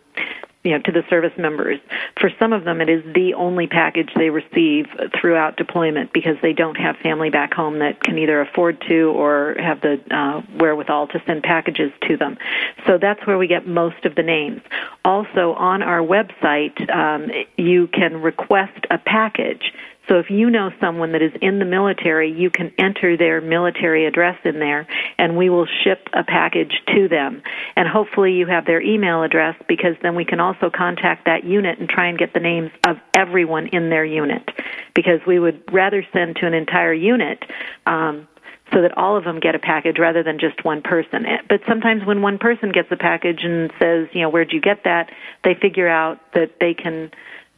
[0.64, 1.80] you know, to the service members.
[2.20, 4.86] For some of them, it is the only package they receive
[5.20, 9.56] throughout deployment because they don't have family back home that can either afford to or
[9.60, 12.38] have the uh, wherewithal to send packages to them.
[12.86, 14.62] So that's where we get most of the names.
[15.04, 19.74] Also, on our website, um, you can request a package
[20.08, 24.06] so if you know someone that is in the military, you can enter their military
[24.06, 24.88] address in there
[25.18, 27.44] and we will ship a package to them.
[27.76, 31.80] And hopefully you have their email address because then we can also contact that unit
[31.80, 34.50] and try and get the names of everyone in their unit
[34.96, 37.44] because we would rather send to an entire unit
[37.86, 38.28] um,
[38.74, 41.26] so that all of them get a package rather than just one person.
[41.48, 44.84] But sometimes when one person gets a package and says, you know, where'd you get
[44.86, 45.12] that,
[45.44, 47.12] they figure out that they can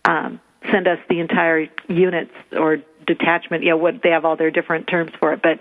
[0.05, 0.41] um,
[0.71, 3.63] send us the entire units or detachment.
[3.63, 5.59] You know, what they have all their different terms for it, but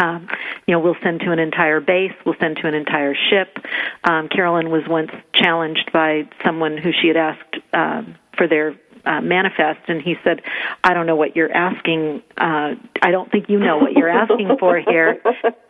[0.00, 0.28] um,
[0.66, 3.58] you know, we'll send to an entire base, we'll send to an entire ship.
[4.04, 9.20] Um, Carolyn was once challenged by someone who she had asked um, for their uh,
[9.20, 10.42] manifest, and he said,
[10.84, 12.22] "I don't know what you're asking.
[12.36, 15.20] Uh, I don't think you know what you're asking for here.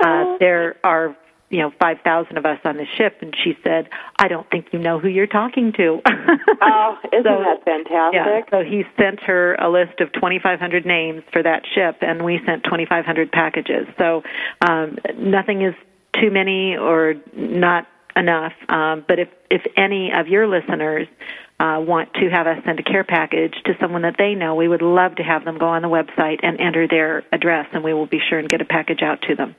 [0.01, 1.17] Uh, there are
[1.51, 3.19] you know, 5,000 of us on the ship.
[3.21, 3.89] And she said,
[4.19, 6.01] I don't think you know who you're talking to.
[6.07, 8.15] oh, isn't so, that fantastic?
[8.15, 12.41] Yeah, so he sent her a list of 2,500 names for that ship, and we
[12.45, 13.87] sent 2,500 packages.
[13.97, 14.23] So
[14.61, 15.75] um, nothing is
[16.21, 18.53] too many or not enough.
[18.69, 21.07] Um, but if, if any of your listeners
[21.61, 24.69] uh, want to have us send a care package to someone that they know, we
[24.69, 27.95] would love to have them go on the website and enter their address, and we
[27.95, 29.55] will be sure and get a package out to them.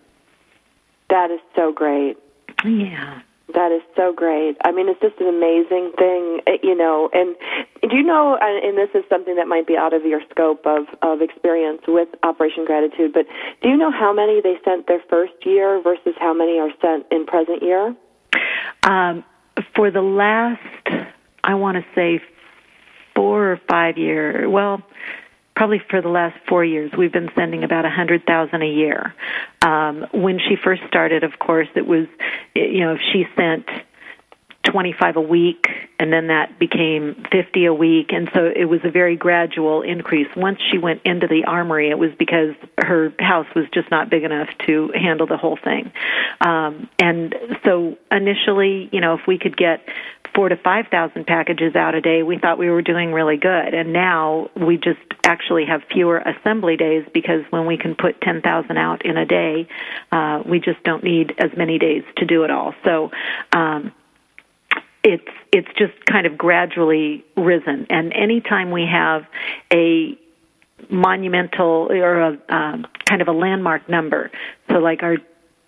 [1.09, 2.17] That is so great.
[2.63, 3.21] Yeah.
[3.53, 4.57] That is so great.
[4.63, 7.09] I mean, it's just an amazing thing, eh, you know.
[7.13, 7.35] And
[7.81, 8.37] do you know?
[8.39, 12.09] And this is something that might be out of your scope of of experience with
[12.21, 13.11] Operation Gratitude.
[13.11, 13.25] But
[13.63, 17.07] do you know how many they sent their first year versus how many are sent
[17.11, 17.95] in present year?
[18.83, 19.23] Um,
[19.75, 20.61] for the last,
[21.43, 22.21] I want to say,
[23.15, 24.47] four or five years.
[24.47, 24.83] Well,
[25.59, 29.13] probably for the last four years, we've been sending about a hundred thousand a year.
[29.61, 32.07] Um, when she first started, of course, it was,
[32.55, 33.65] you know, she sent
[34.63, 35.67] 25 a week
[35.99, 38.11] and then that became 50 a week.
[38.11, 40.27] And so it was a very gradual increase.
[40.35, 44.23] Once she went into the armory it was because her house was just not big
[44.23, 45.91] enough to handle the whole thing.
[46.41, 49.81] Um and so initially you know if we could get
[50.35, 53.73] four to five thousand packages out a day we thought we were doing really good.
[53.73, 58.77] And now we just actually have fewer assembly days because when we can put 10,000
[58.77, 59.67] out in a day
[60.11, 62.73] uh we just don't need as many days to do it all.
[62.83, 63.09] So
[63.53, 63.93] um
[65.03, 67.87] it's it's just kind of gradually risen.
[67.89, 69.25] And anytime we have
[69.73, 70.17] a
[70.89, 74.31] monumental or a um, kind of a landmark number,
[74.69, 75.17] so like our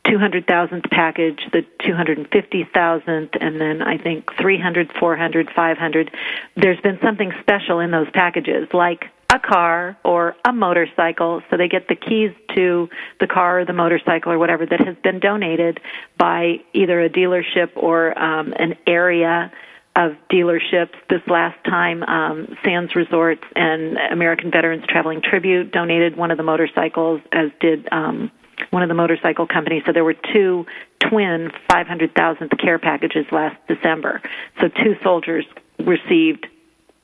[0.06, 6.12] 200,000th package, the 250,000th, and then I think 300, 400, 500.
[6.56, 11.42] There's been something special in those packages, like a car or a motorcycle.
[11.50, 14.98] So they get the keys to the car or the motorcycle or whatever that has
[15.04, 15.80] been donated
[16.18, 19.52] by either a dealership or um, an area
[19.96, 20.96] of dealerships.
[21.10, 26.44] This last time, um, Sands Resorts and American Veterans Traveling Tribute donated one of the
[26.44, 28.32] motorcycles, as did um,
[28.72, 29.84] one of the motorcycle companies.
[29.86, 30.66] So there were two
[31.00, 34.22] twin 500,000th care packages last December.
[34.60, 35.46] So two soldiers
[35.80, 36.48] received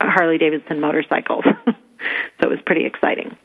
[0.02, 1.46] Harley Davidson motorcycles.
[2.40, 3.36] so it was pretty exciting.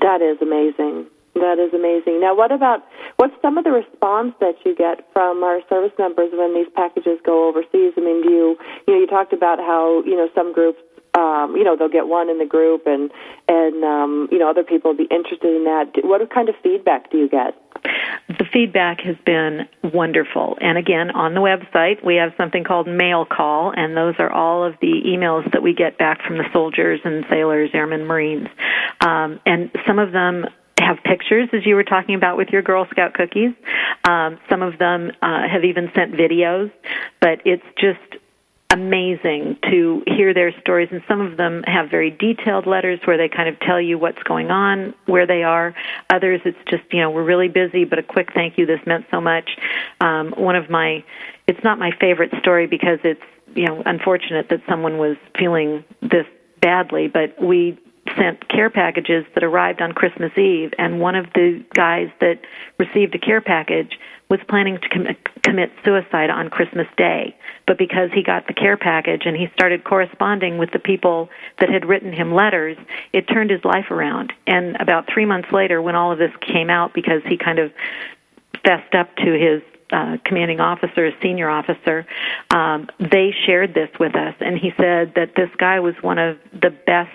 [0.00, 1.06] That is amazing.
[1.34, 2.20] That is amazing.
[2.20, 2.84] Now, what about
[3.16, 7.18] what's some of the response that you get from our service members when these packages
[7.24, 7.94] go overseas?
[7.96, 8.56] I mean, do you
[8.86, 10.80] you know you talked about how you know some groups
[11.14, 13.10] um, you know they'll get one in the group, and
[13.48, 15.92] and um, you know other people will be interested in that.
[16.04, 17.54] What kind of feedback do you get?
[18.28, 20.56] The feedback has been wonderful.
[20.60, 24.64] And again, on the website, we have something called Mail Call, and those are all
[24.64, 28.48] of the emails that we get back from the soldiers and sailors, airmen, Marines.
[29.00, 30.46] Um, and some of them
[30.78, 33.52] have pictures, as you were talking about with your Girl Scout cookies.
[34.04, 36.72] Um, some of them uh, have even sent videos,
[37.20, 38.21] but it's just
[38.72, 43.28] amazing to hear their stories and some of them have very detailed letters where they
[43.28, 45.74] kind of tell you what's going on where they are.
[46.08, 49.04] Others it's just you know we're really busy but a quick thank you this meant
[49.10, 49.50] so much.
[50.00, 51.04] Um, one of my
[51.46, 53.20] it's not my favorite story because it's
[53.54, 56.26] you know unfortunate that someone was feeling this
[56.62, 57.78] badly but we
[58.16, 62.40] sent care packages that arrived on Christmas Eve, and one of the guys that
[62.78, 63.92] received a care package
[64.32, 67.36] was planning to com- commit suicide on Christmas Day.
[67.66, 71.28] But because he got the care package and he started corresponding with the people
[71.60, 72.78] that had written him letters,
[73.12, 74.32] it turned his life around.
[74.46, 77.72] And about three months later, when all of this came out, because he kind of
[78.64, 79.60] fessed up to his
[79.92, 82.06] uh, commanding officer, senior officer,
[82.54, 86.38] um, they shared this with us, and he said that this guy was one of
[86.58, 87.10] the best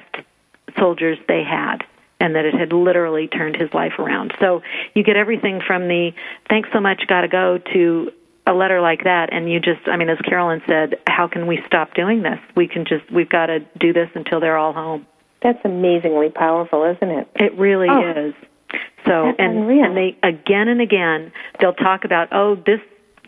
[0.78, 1.84] soldiers they had
[2.20, 4.34] and that it had literally turned his life around.
[4.40, 4.62] So
[4.94, 6.12] you get everything from the
[6.50, 8.12] thanks so much, gotta go to
[8.48, 11.62] a letter like that and you just I mean as Carolyn said, how can we
[11.66, 12.40] stop doing this?
[12.56, 15.06] We can just we've got to do this until they're all home.
[15.44, 17.28] That's amazingly powerful, isn't it?
[17.36, 18.34] It really oh, is.
[19.06, 19.86] So and unreal.
[19.86, 22.80] and they again and again they'll talk about oh this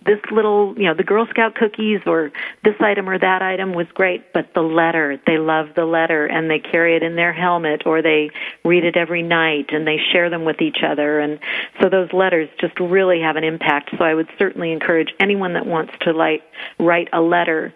[0.05, 2.31] this little, you know, the Girl Scout cookies or
[2.63, 6.49] this item or that item was great, but the letter, they love the letter and
[6.49, 8.31] they carry it in their helmet or they
[8.63, 11.19] read it every night and they share them with each other.
[11.19, 11.39] And
[11.81, 13.91] so those letters just really have an impact.
[13.97, 16.43] So I would certainly encourage anyone that wants to like
[16.79, 17.73] write a letter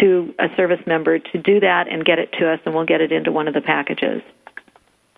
[0.00, 3.00] to a service member to do that and get it to us and we'll get
[3.00, 4.22] it into one of the packages.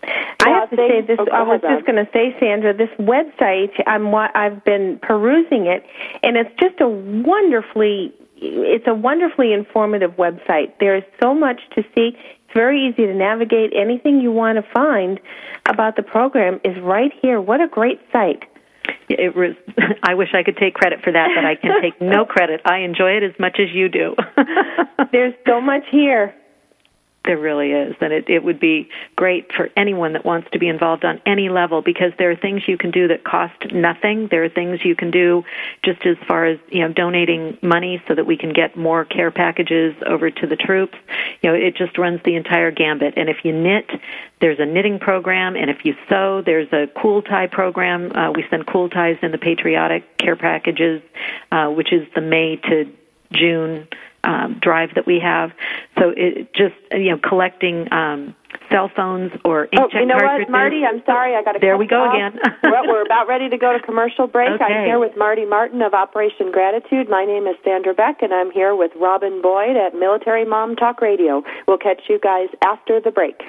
[0.07, 1.17] I have to say this.
[1.19, 3.71] Oh, I was just going to say, Sandra, this website.
[3.85, 4.13] I'm.
[4.13, 5.85] I've been perusing it,
[6.23, 8.13] and it's just a wonderfully.
[8.39, 10.73] It's a wonderfully informative website.
[10.79, 12.15] There is so much to see.
[12.15, 13.73] It's very easy to navigate.
[13.75, 15.19] Anything you want to find
[15.65, 17.41] about the program is right here.
[17.41, 18.43] What a great site!
[19.09, 19.55] It was.
[20.03, 22.61] I wish I could take credit for that, but I can take no credit.
[22.65, 24.15] I enjoy it as much as you do.
[25.11, 26.33] There's so much here.
[27.27, 27.93] There really is.
[27.99, 31.49] And it, it would be great for anyone that wants to be involved on any
[31.49, 34.29] level because there are things you can do that cost nothing.
[34.31, 35.43] There are things you can do
[35.83, 39.29] just as far as, you know, donating money so that we can get more care
[39.29, 40.97] packages over to the troops.
[41.41, 43.15] You know, it just runs the entire gambit.
[43.17, 43.89] And if you knit,
[44.39, 45.57] there's a knitting program.
[45.57, 48.15] And if you sew, there's a cool tie program.
[48.15, 51.01] Uh, we send cool ties in the patriotic care packages,
[51.51, 52.89] uh, which is the May to
[53.33, 53.89] June
[54.27, 55.51] um, drive that we have.
[55.97, 58.35] So it just you know collecting um,
[58.69, 60.45] cell phones or inkjet oh, you know cartridges.
[60.45, 60.83] what, Marty?
[60.83, 61.59] I'm sorry, I got to.
[61.59, 62.13] There we go off.
[62.13, 62.39] again.
[62.63, 64.51] well, we're about ready to go to commercial break.
[64.51, 64.63] Okay.
[64.63, 67.09] I'm here with Marty Martin of Operation Gratitude.
[67.09, 71.01] My name is Sandra Beck, and I'm here with Robin Boyd at Military Mom Talk
[71.01, 71.43] Radio.
[71.67, 73.41] We'll catch you guys after the break.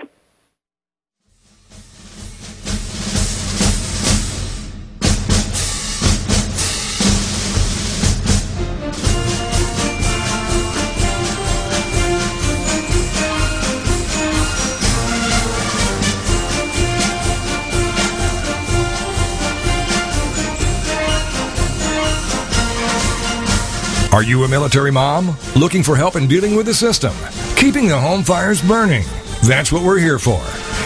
[24.19, 25.37] Are you a military mom?
[25.55, 27.15] Looking for help in dealing with the system?
[27.55, 29.05] Keeping the home fires burning?
[29.47, 30.43] That's what we're here for.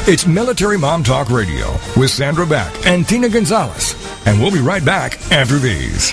[0.06, 3.94] It's Military Mom Talk Radio with Sandra Beck and Tina Gonzalez.
[4.26, 6.12] And we'll be right back after these.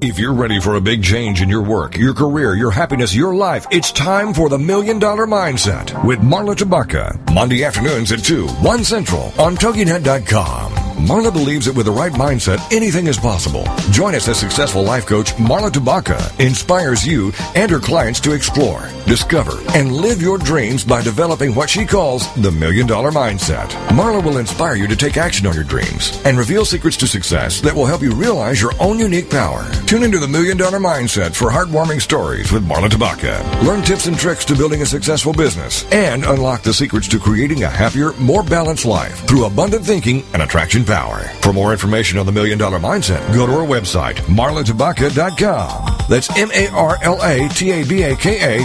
[0.00, 3.34] If you're ready for a big change in your work, your career, your happiness, your
[3.34, 7.34] life, it's time for the Million Dollar Mindset with Marla Tabaka.
[7.34, 10.88] Monday afternoons at 2, 1 Central on TogiNet.com.
[10.98, 13.64] Marla believes that with the right mindset, anything is possible.
[13.92, 18.88] Join us as successful life coach Marla Tabaka inspires you and her clients to explore,
[19.06, 23.68] discover, and live your dreams by developing what she calls the Million Dollar Mindset.
[23.90, 27.60] Marla will inspire you to take action on your dreams and reveal secrets to success
[27.60, 29.70] that will help you realize your own unique power.
[29.88, 33.62] Tune into the Million Dollar Mindset for heartwarming stories with Marla Tabaka.
[33.62, 37.62] Learn tips and tricks to building a successful business and unlock the secrets to creating
[37.62, 41.20] a happier, more balanced life through abundant thinking and attraction power.
[41.40, 45.98] For more information on the Million Dollar Mindset, go to our website, marlatabaka.com.
[46.10, 47.50] That's M-A-R-L-A-T-A-B-A-K-A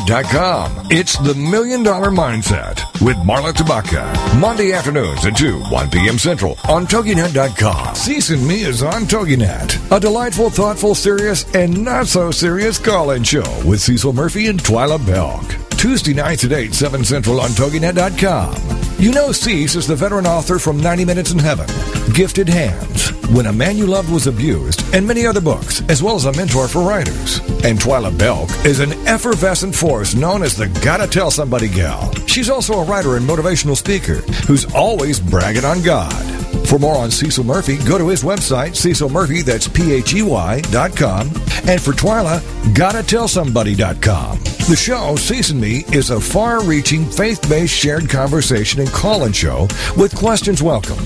[0.06, 0.88] dot com.
[0.92, 4.40] It's the Million Dollar Mindset with Marla Tabaka.
[4.40, 6.18] Monday afternoons at 2, 1 p.m.
[6.18, 7.96] Central on TogiNet.com.
[7.96, 9.96] Cec and Me is on TogiNet.
[9.96, 15.06] A delightful, thoughtful, serious, and not so serious call-in show with Cecil Murphey and Twila
[15.06, 15.44] Belk.
[15.78, 18.56] Tuesday nights at 8, 7 Central on TogiNet.com.
[18.98, 21.68] You know Cec is the veteran author from 90 Minutes in Heaven,
[22.14, 26.16] Gifted Hands, When a Man You Loved Was Abused, and many other books, as well
[26.16, 27.40] as a mentor for writers.
[27.64, 32.14] And Twila Belk is an effervescent force known as the Gotta Tell Somebody gal.
[32.28, 36.43] She's also a writer and motivational speaker who's always bragging on God.
[36.74, 41.28] For more on Cecil Murphey, go to his website, Cecil Murphey, that's P-H-E-Y dot com.
[41.68, 42.42] And for Twila,
[42.74, 44.40] gotta tell somebody.com.
[44.40, 50.64] The show, Season Me, is a far-reaching, faith-based shared conversation and call-in show with questions
[50.64, 50.98] welcome.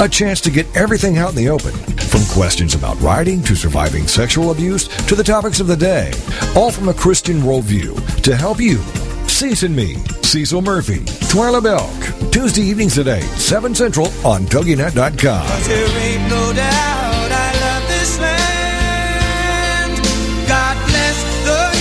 [0.00, 4.08] A chance to get everything out in the open, from questions about writing to surviving
[4.08, 6.10] sexual abuse to the topics of the day,
[6.56, 8.80] all from a Christian worldview to help you.
[9.32, 15.62] Season Me, Cecil Murphey, Twila Belk, Tuesday evenings at 8, 7 Central on TogiNet.com.
[15.62, 19.96] There ain't no doubt I love this land.
[20.46, 21.72] God bless the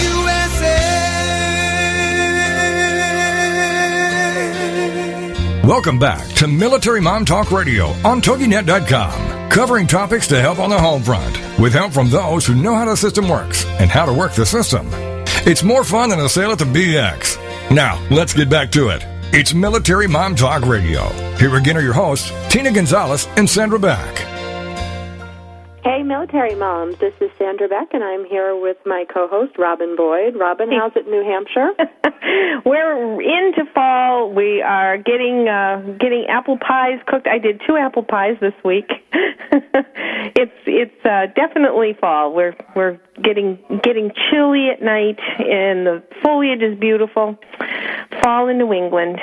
[5.62, 5.68] USA.
[5.68, 10.80] Welcome back to Military Mom Talk Radio on TogiNet.com, covering topics to help on the
[10.80, 14.14] home front, with help from those who know how the system works and how to
[14.14, 14.88] work the system.
[15.44, 17.41] It's more fun than a sale at the BX.
[17.72, 19.02] Now, let's get back to it.
[19.34, 21.08] It's Military Mom Talk Radio.
[21.38, 24.41] Here again are your hosts, Tina Gonzalez and Sandra Beck.
[25.84, 27.00] Hey, military moms.
[27.00, 30.36] This is Sandra Beck, and I'm here with my co-host Robin Boyd.
[30.36, 31.72] Robin, how's it New Hampshire?
[32.66, 34.32] We're into fall.
[34.32, 37.26] We are getting uh, getting apple pies cooked.
[37.26, 38.92] I did two apple pies this week.
[39.12, 42.32] it's it's uh, definitely fall.
[42.32, 47.40] We're we're getting getting chilly at night, and the foliage is beautiful.
[48.22, 49.18] Fall in New England.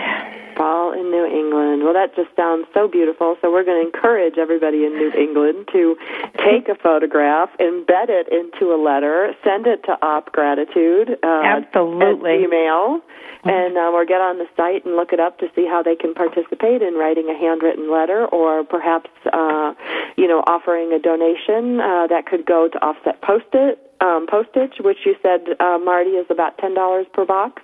[0.58, 1.84] Fall in New England.
[1.84, 3.36] Well, that just sounds so beautiful.
[3.40, 5.96] So we're going to encourage everybody in New England to
[6.42, 11.16] take a photograph, embed it into a letter, send it to Op Gratitude.
[11.22, 12.42] Uh, Absolutely.
[12.42, 13.00] Email.
[13.44, 15.94] And um, or get on the site and look it up to see how they
[15.94, 19.74] can participate in writing a handwritten letter, or perhaps uh,
[20.16, 24.98] you know offering a donation uh, that could go to offset postage, um, postage, which
[25.06, 27.62] you said uh, Marty is about ten dollars per box.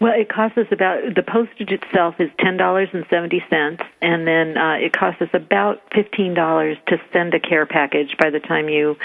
[0.00, 4.26] Well, it costs us about the postage itself is ten dollars and seventy cents, and
[4.26, 8.16] then uh, it costs us about fifteen dollars to send a care package.
[8.18, 8.96] By the time you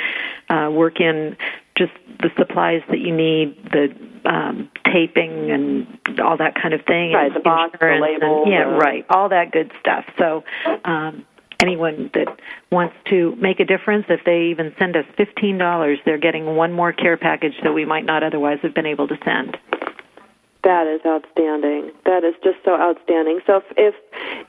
[0.49, 1.35] uh, work in
[1.77, 3.93] just the supplies that you need, the
[4.25, 8.51] um, taping and all that kind of thing, Right, and the box, the label, and,
[8.51, 10.05] yeah, the- right, all that good stuff.
[10.17, 10.43] So.
[10.83, 11.25] Um,
[11.61, 12.27] Anyone that
[12.69, 16.73] wants to make a difference, if they even send us fifteen dollars, they're getting one
[16.73, 19.57] more care package that we might not otherwise have been able to send.
[20.65, 21.91] That is outstanding.
[22.05, 23.39] That is just so outstanding.
[23.45, 23.95] So if if,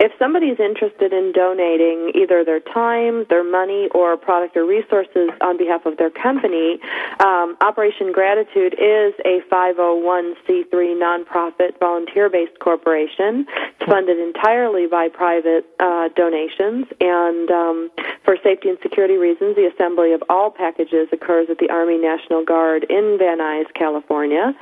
[0.01, 5.29] if somebody is interested in donating either their time, their money, or product or resources
[5.41, 6.79] on behalf of their company,
[7.21, 13.45] um, Operation Gratitude is a 501c3 nonprofit volunteer-based corporation.
[13.77, 17.91] It's funded entirely by private uh, donations, and um,
[18.25, 22.45] for safety and security reasons, the assembly of all packages occurs at the Army National
[22.45, 24.55] Guard in Van Nuys, California.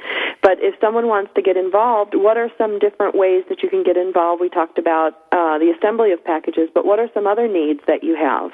[0.43, 3.85] But if someone wants to get involved, what are some different ways that you can
[3.85, 4.41] get involved?
[4.41, 8.03] We talked about uh, the assembly of packages, but what are some other needs that
[8.03, 8.51] you have?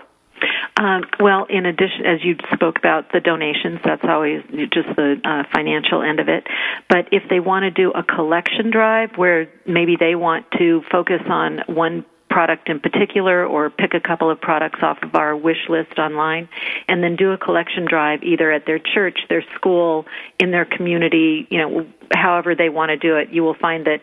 [0.76, 5.42] Um, well, in addition, as you spoke about the donations, that's always just the uh,
[5.52, 6.46] financial end of it.
[6.88, 11.20] But if they want to do a collection drive where maybe they want to focus
[11.28, 15.68] on one product in particular or pick a couple of products off of our wish
[15.68, 16.48] list online
[16.88, 20.06] and then do a collection drive either at their church, their school,
[20.38, 24.00] in their community, you know, however they want to do it, you will find that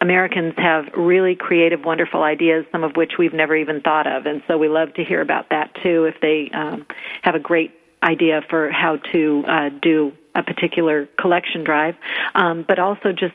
[0.00, 4.26] Americans have really creative, wonderful ideas, some of which we've never even thought of.
[4.26, 6.86] And so we love to hear about that too if they um,
[7.22, 7.72] have a great
[8.02, 11.96] idea for how to uh, do a particular collection drive,
[12.34, 13.34] um, but also just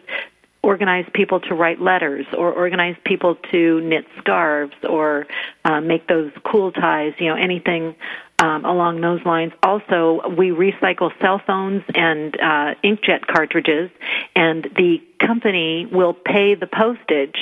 [0.65, 5.27] organize people to write letters or organize people to knit scarves or
[5.63, 7.95] uh, make those cool ties, you know, anything
[8.39, 9.53] um, along those lines.
[9.61, 13.91] Also, we recycle cell phones and uh, inkjet cartridges,
[14.35, 17.37] and the company will pay the postage,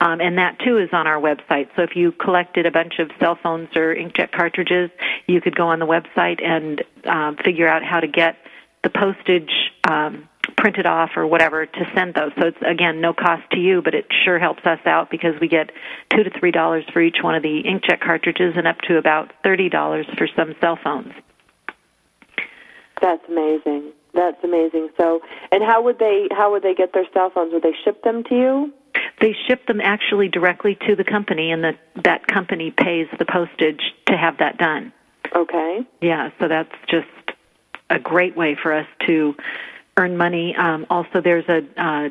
[0.00, 1.68] um, and that too is on our website.
[1.76, 4.90] So if you collected a bunch of cell phones or inkjet cartridges,
[5.28, 8.36] you could go on the website and um, figure out how to get
[8.82, 9.52] the postage
[9.88, 12.32] um, printed off or whatever to send those.
[12.38, 15.48] So it's again no cost to you, but it sure helps us out because we
[15.48, 15.70] get
[16.10, 19.32] two to three dollars for each one of the inkjet cartridges, and up to about
[19.42, 21.12] thirty dollars for some cell phones.
[23.00, 23.92] That's amazing.
[24.14, 24.90] That's amazing.
[24.96, 25.20] So,
[25.50, 27.52] and how would they how would they get their cell phones?
[27.52, 28.72] Would they ship them to you?
[29.20, 31.72] They ship them actually directly to the company, and the,
[32.04, 34.92] that company pays the postage to have that done.
[35.34, 35.80] Okay.
[36.00, 37.08] Yeah, so that's just
[37.90, 39.34] a great way for us to
[39.96, 40.54] earn money.
[40.56, 42.08] Um, also, there's a uh,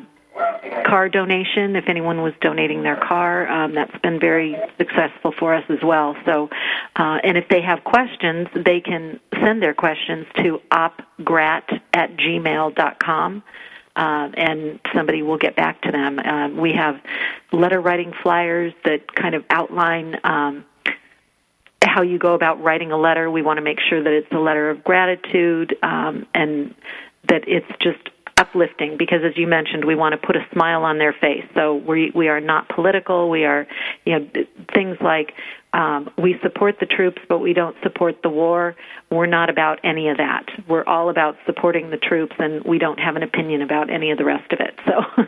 [0.86, 1.76] car donation.
[1.76, 6.16] If anyone was donating their car, um, that's been very successful for us as well.
[6.24, 6.48] So,
[6.96, 13.42] uh, and if they have questions, they can send their questions to opgrat at gmail.com.
[13.96, 16.18] Uh, and somebody will get back to them.
[16.18, 16.96] Uh, we have
[17.52, 20.64] letter writing flyers that kind of outline um,
[21.94, 23.30] how you go about writing a letter.
[23.30, 26.74] We want to make sure that it's a letter of gratitude um, and
[27.28, 30.98] that it's just uplifting because as you mentioned we want to put a smile on
[30.98, 31.44] their face.
[31.54, 33.30] So we we are not political.
[33.30, 33.66] We are
[34.04, 34.28] you know
[34.74, 35.32] things like
[35.72, 38.74] um, we support the troops but we don't support the war.
[39.10, 40.46] We're not about any of that.
[40.68, 44.18] We're all about supporting the troops and we don't have an opinion about any of
[44.18, 44.74] the rest of it.
[44.84, 45.24] So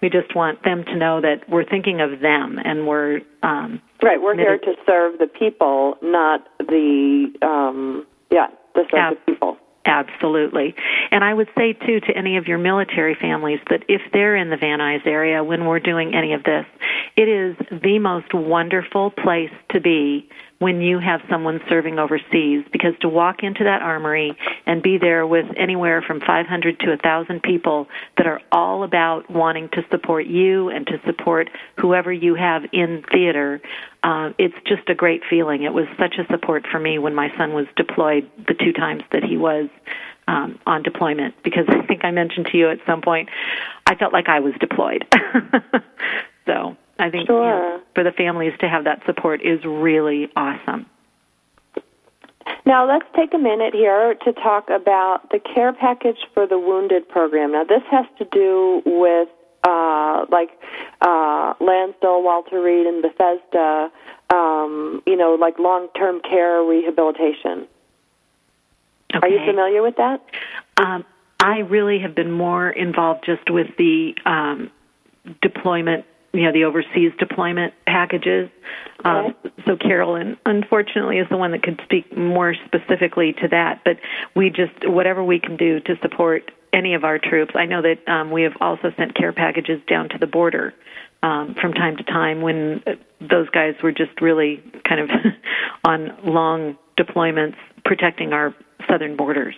[0.00, 4.20] we just want them to know that we're thinking of them and we're um, right
[4.20, 9.10] we're here to serve the people not the um, yeah the serve yeah.
[9.10, 10.74] the people Absolutely.
[11.10, 14.48] And I would say, too, to any of your military families that if they're in
[14.48, 16.64] the Van Nuys area when we're doing any of this,
[17.16, 20.28] it is the most wonderful place to be
[20.58, 24.36] when you have someone serving overseas because to walk into that armory
[24.66, 27.86] and be there with anywhere from 500 to 1,000 people
[28.16, 33.02] that are all about wanting to support you and to support whoever you have in
[33.12, 33.60] theater,
[34.02, 35.62] uh, it's just a great feeling.
[35.62, 39.02] It was such a support for me when my son was deployed the two times
[39.12, 39.68] that he was
[40.26, 43.28] um, on deployment because I think I mentioned to you at some point
[43.86, 45.04] I felt like I was deployed.
[46.46, 47.44] so I think sure.
[47.44, 50.86] you know, for the families to have that support is really awesome.
[52.64, 57.06] Now, let's take a minute here to talk about the care package for the wounded
[57.06, 57.52] program.
[57.52, 59.28] Now, this has to do with
[59.64, 60.48] uh, like
[61.02, 63.92] uh, Landstuhl, Walter Reed, and Bethesda,
[64.32, 67.68] um, you know, like long term care rehabilitation.
[69.14, 69.20] Okay.
[69.20, 70.24] Are you familiar with that?
[70.78, 71.04] Um,
[71.38, 74.70] I really have been more involved just with the um,
[75.42, 78.50] deployment you know the overseas deployment packages.
[79.04, 79.34] Um,
[79.66, 83.82] so Carolyn, unfortunately, is the one that could speak more specifically to that.
[83.84, 83.96] But
[84.34, 87.54] we just whatever we can do to support any of our troops.
[87.54, 90.74] I know that um, we have also sent care packages down to the border
[91.22, 92.82] um, from time to time when
[93.20, 95.10] those guys were just really kind of
[95.84, 98.54] on long deployments protecting our
[98.88, 99.54] southern borders.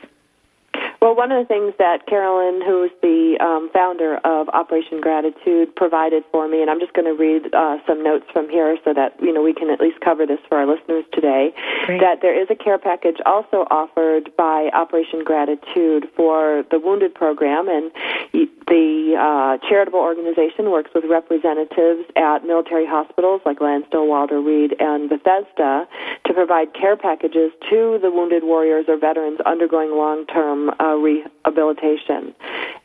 [1.00, 6.24] Well, one of the things that Carolyn, who's the um, founder of Operation Gratitude, provided
[6.32, 9.14] for me, and I'm just going to read uh, some notes from here so that
[9.20, 11.52] you know we can at least cover this for our listeners today.
[11.84, 12.00] Great.
[12.00, 17.68] That there is a care package also offered by Operation Gratitude for the wounded program,
[17.68, 17.92] and
[18.32, 25.08] the uh, charitable organization works with representatives at military hospitals like Landstuhl, Walter Reed, and
[25.08, 25.86] Bethesda
[26.24, 32.34] to provide care packages to the wounded warriors or veterans undergoing long-term uh, rehabilitation.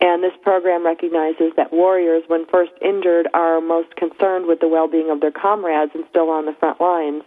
[0.01, 5.11] And this program recognizes that warriors, when first injured, are most concerned with the well-being
[5.11, 7.21] of their comrades and still on the front lines.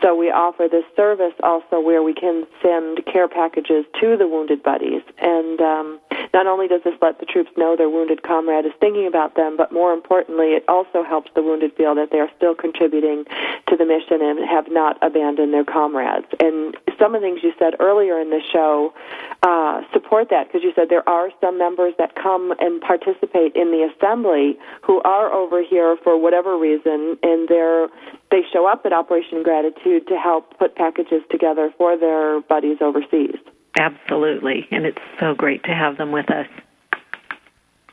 [0.00, 4.62] So we offer this service also where we can send care packages to the wounded
[4.62, 5.02] buddies.
[5.18, 6.00] And um,
[6.32, 9.56] not only does this let the troops know their wounded comrade is thinking about them,
[9.56, 13.24] but more importantly, it also helps the wounded feel that they are still contributing
[13.68, 16.26] to the mission and have not abandoned their comrades.
[16.40, 18.94] And some of the things you said earlier in the show
[19.42, 23.72] uh, support that because you said there are some members that come and participate in
[23.72, 27.88] the assembly who are over here for whatever reason, and they're
[28.30, 33.36] they show up at Operation Gratitude to help put packages together for their buddies overseas.
[33.76, 36.46] Absolutely, and it's so great to have them with us.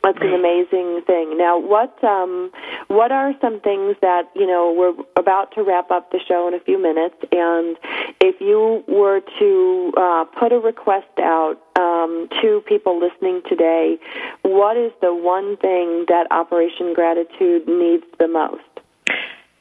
[0.02, 1.36] That's an amazing thing.
[1.36, 2.50] Now, what um,
[2.88, 6.54] what are some things that you know we're about to wrap up the show in
[6.54, 7.76] a few minutes, and
[8.20, 13.98] if you were to uh, put a request out um, to people listening today,
[14.42, 18.69] what is the one thing that Operation Gratitude needs the most?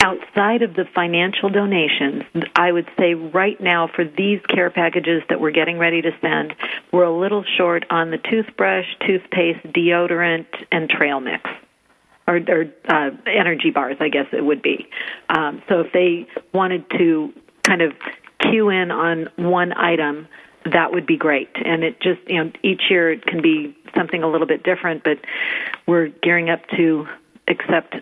[0.01, 2.23] Outside of the financial donations,
[2.55, 6.53] I would say right now for these care packages that we're getting ready to send,
[6.91, 11.49] we're a little short on the toothbrush, toothpaste, deodorant, and trail mix.
[12.27, 14.87] Or, or uh, energy bars, I guess it would be.
[15.29, 17.33] Um, so if they wanted to
[17.63, 17.93] kind of
[18.39, 20.27] cue in on one item,
[20.71, 21.49] that would be great.
[21.55, 25.03] And it just, you know, each year it can be something a little bit different,
[25.03, 25.17] but
[25.87, 27.07] we're gearing up to
[27.47, 27.95] accept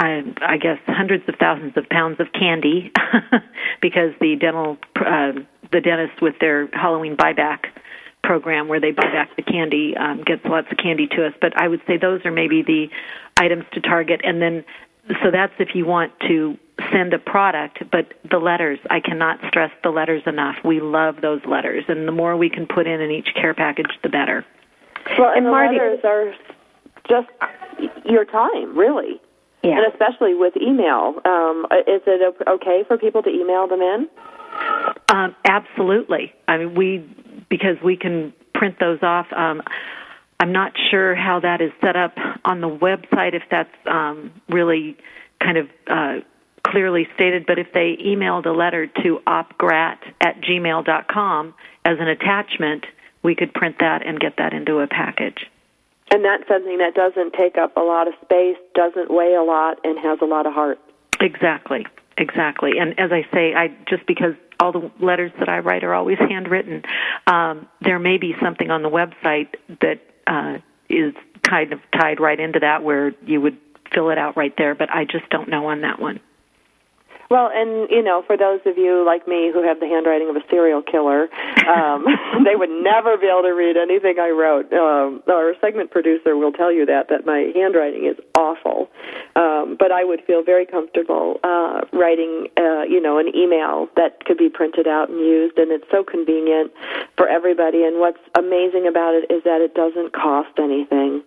[0.00, 2.90] I, I guess hundreds of thousands of pounds of candy
[3.82, 5.32] because the dental uh,
[5.70, 7.66] the dentist with their Halloween buyback
[8.24, 11.34] program where they buy back the candy um, gets lots of candy to us.
[11.38, 12.88] But I would say those are maybe the
[13.36, 14.64] items to target, and then
[15.22, 16.56] so that's if you want to
[16.90, 20.56] send a product, but the letters, I cannot stress the letters enough.
[20.64, 23.90] We love those letters, and the more we can put in in each care package,
[24.02, 24.46] the better.
[25.18, 26.32] Well, and, and the Marty, letters are
[27.06, 27.28] just
[28.06, 29.20] your time, really.
[29.62, 29.78] Yeah.
[29.78, 31.20] And especially with email.
[31.24, 34.08] Um, is it okay for people to email them in?
[35.08, 36.32] Um, absolutely.
[36.48, 37.06] I mean, we
[37.48, 39.26] because we can print those off.
[39.32, 39.62] Um,
[40.38, 43.34] I'm not sure how that is set up on the website.
[43.34, 44.96] If that's um, really
[45.42, 46.16] kind of uh,
[46.66, 51.54] clearly stated, but if they emailed a letter to opgrat at gmail.com
[51.84, 52.86] as an attachment,
[53.22, 55.46] we could print that and get that into a package.
[56.10, 59.78] And that's something that doesn't take up a lot of space, doesn't weigh a lot,
[59.84, 60.78] and has a lot of heart.
[61.20, 61.86] Exactly,
[62.18, 62.72] exactly.
[62.80, 66.18] And as I say, I just because all the letters that I write are always
[66.18, 66.82] handwritten,
[67.26, 70.58] um, there may be something on the website that uh,
[70.88, 73.56] is kind of tied right into that where you would
[73.94, 76.20] fill it out right there, but I just don't know on that one.
[77.30, 80.34] Well, and you know, for those of you like me who have the handwriting of
[80.34, 81.28] a serial killer,
[81.70, 82.04] um,
[82.44, 84.72] they would never be able to read anything I wrote.
[84.72, 88.90] Um, our segment producer will tell you that that my handwriting is awful,
[89.36, 94.24] um, but I would feel very comfortable uh, writing, uh, you know, an email that
[94.24, 96.72] could be printed out and used, and it's so convenient
[97.16, 97.84] for everybody.
[97.84, 101.22] And what's amazing about it is that it doesn't cost anything.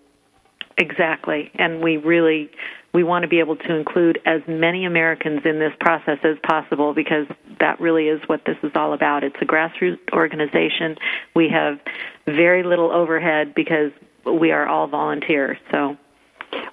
[0.78, 2.52] Exactly, and we really
[2.94, 6.94] we want to be able to include as many Americans in this process as possible
[6.94, 7.26] because
[7.60, 9.24] that really is what this is all about.
[9.24, 10.96] It's a grassroots organization.
[11.36, 11.80] We have
[12.26, 13.92] very little overhead because
[14.26, 15.58] we are all volunteers.
[15.72, 15.98] So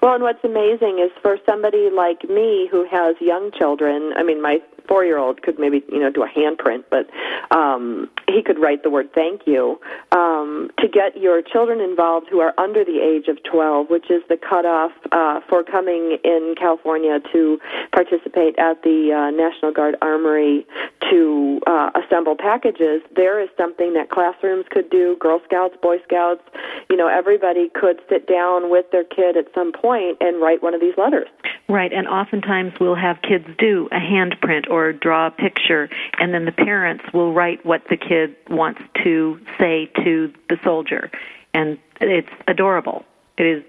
[0.01, 4.41] well, and what's amazing is for somebody like me who has young children, I mean,
[4.41, 7.09] my four year old could maybe you know do a handprint, but
[7.55, 9.79] um, he could write the word thank you.
[10.11, 14.21] Um, to get your children involved who are under the age of 12, which is
[14.29, 17.59] the cutoff uh, for coming in California to
[17.91, 20.65] participate at the uh, National Guard Armory
[21.09, 26.41] to uh, assemble packages, there is something that classrooms could do, Girl Scouts, Boy Scouts,
[26.89, 30.73] you know, everybody could sit down with their kid at some point and write one
[30.73, 31.27] of these letters.
[31.67, 36.45] Right, and oftentimes we'll have kids do a handprint or draw a picture, and then
[36.45, 41.09] the parents will write what the kid wants to say to the soldier,
[41.53, 43.05] and it's adorable.
[43.37, 43.63] It is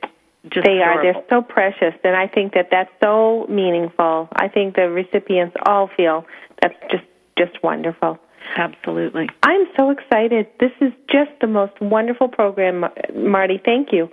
[0.51, 0.99] just they adorable.
[0.99, 5.55] are they're so precious and i think that that's so meaningful i think the recipients
[5.67, 6.27] all feel
[6.61, 7.05] that's just
[7.39, 8.19] just wonderful
[8.57, 9.29] Absolutely.
[9.43, 10.47] I'm so excited.
[10.61, 12.85] This is just the most wonderful program,
[13.15, 13.61] Marty.
[13.65, 14.09] Thank you.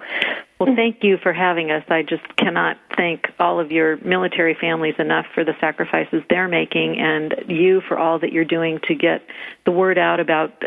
[0.59, 1.85] Well, thank you for having us.
[1.87, 6.99] I just cannot thank all of your military families enough for the sacrifices they're making
[6.99, 9.21] and you for all that you're doing to get
[9.65, 10.61] the word out about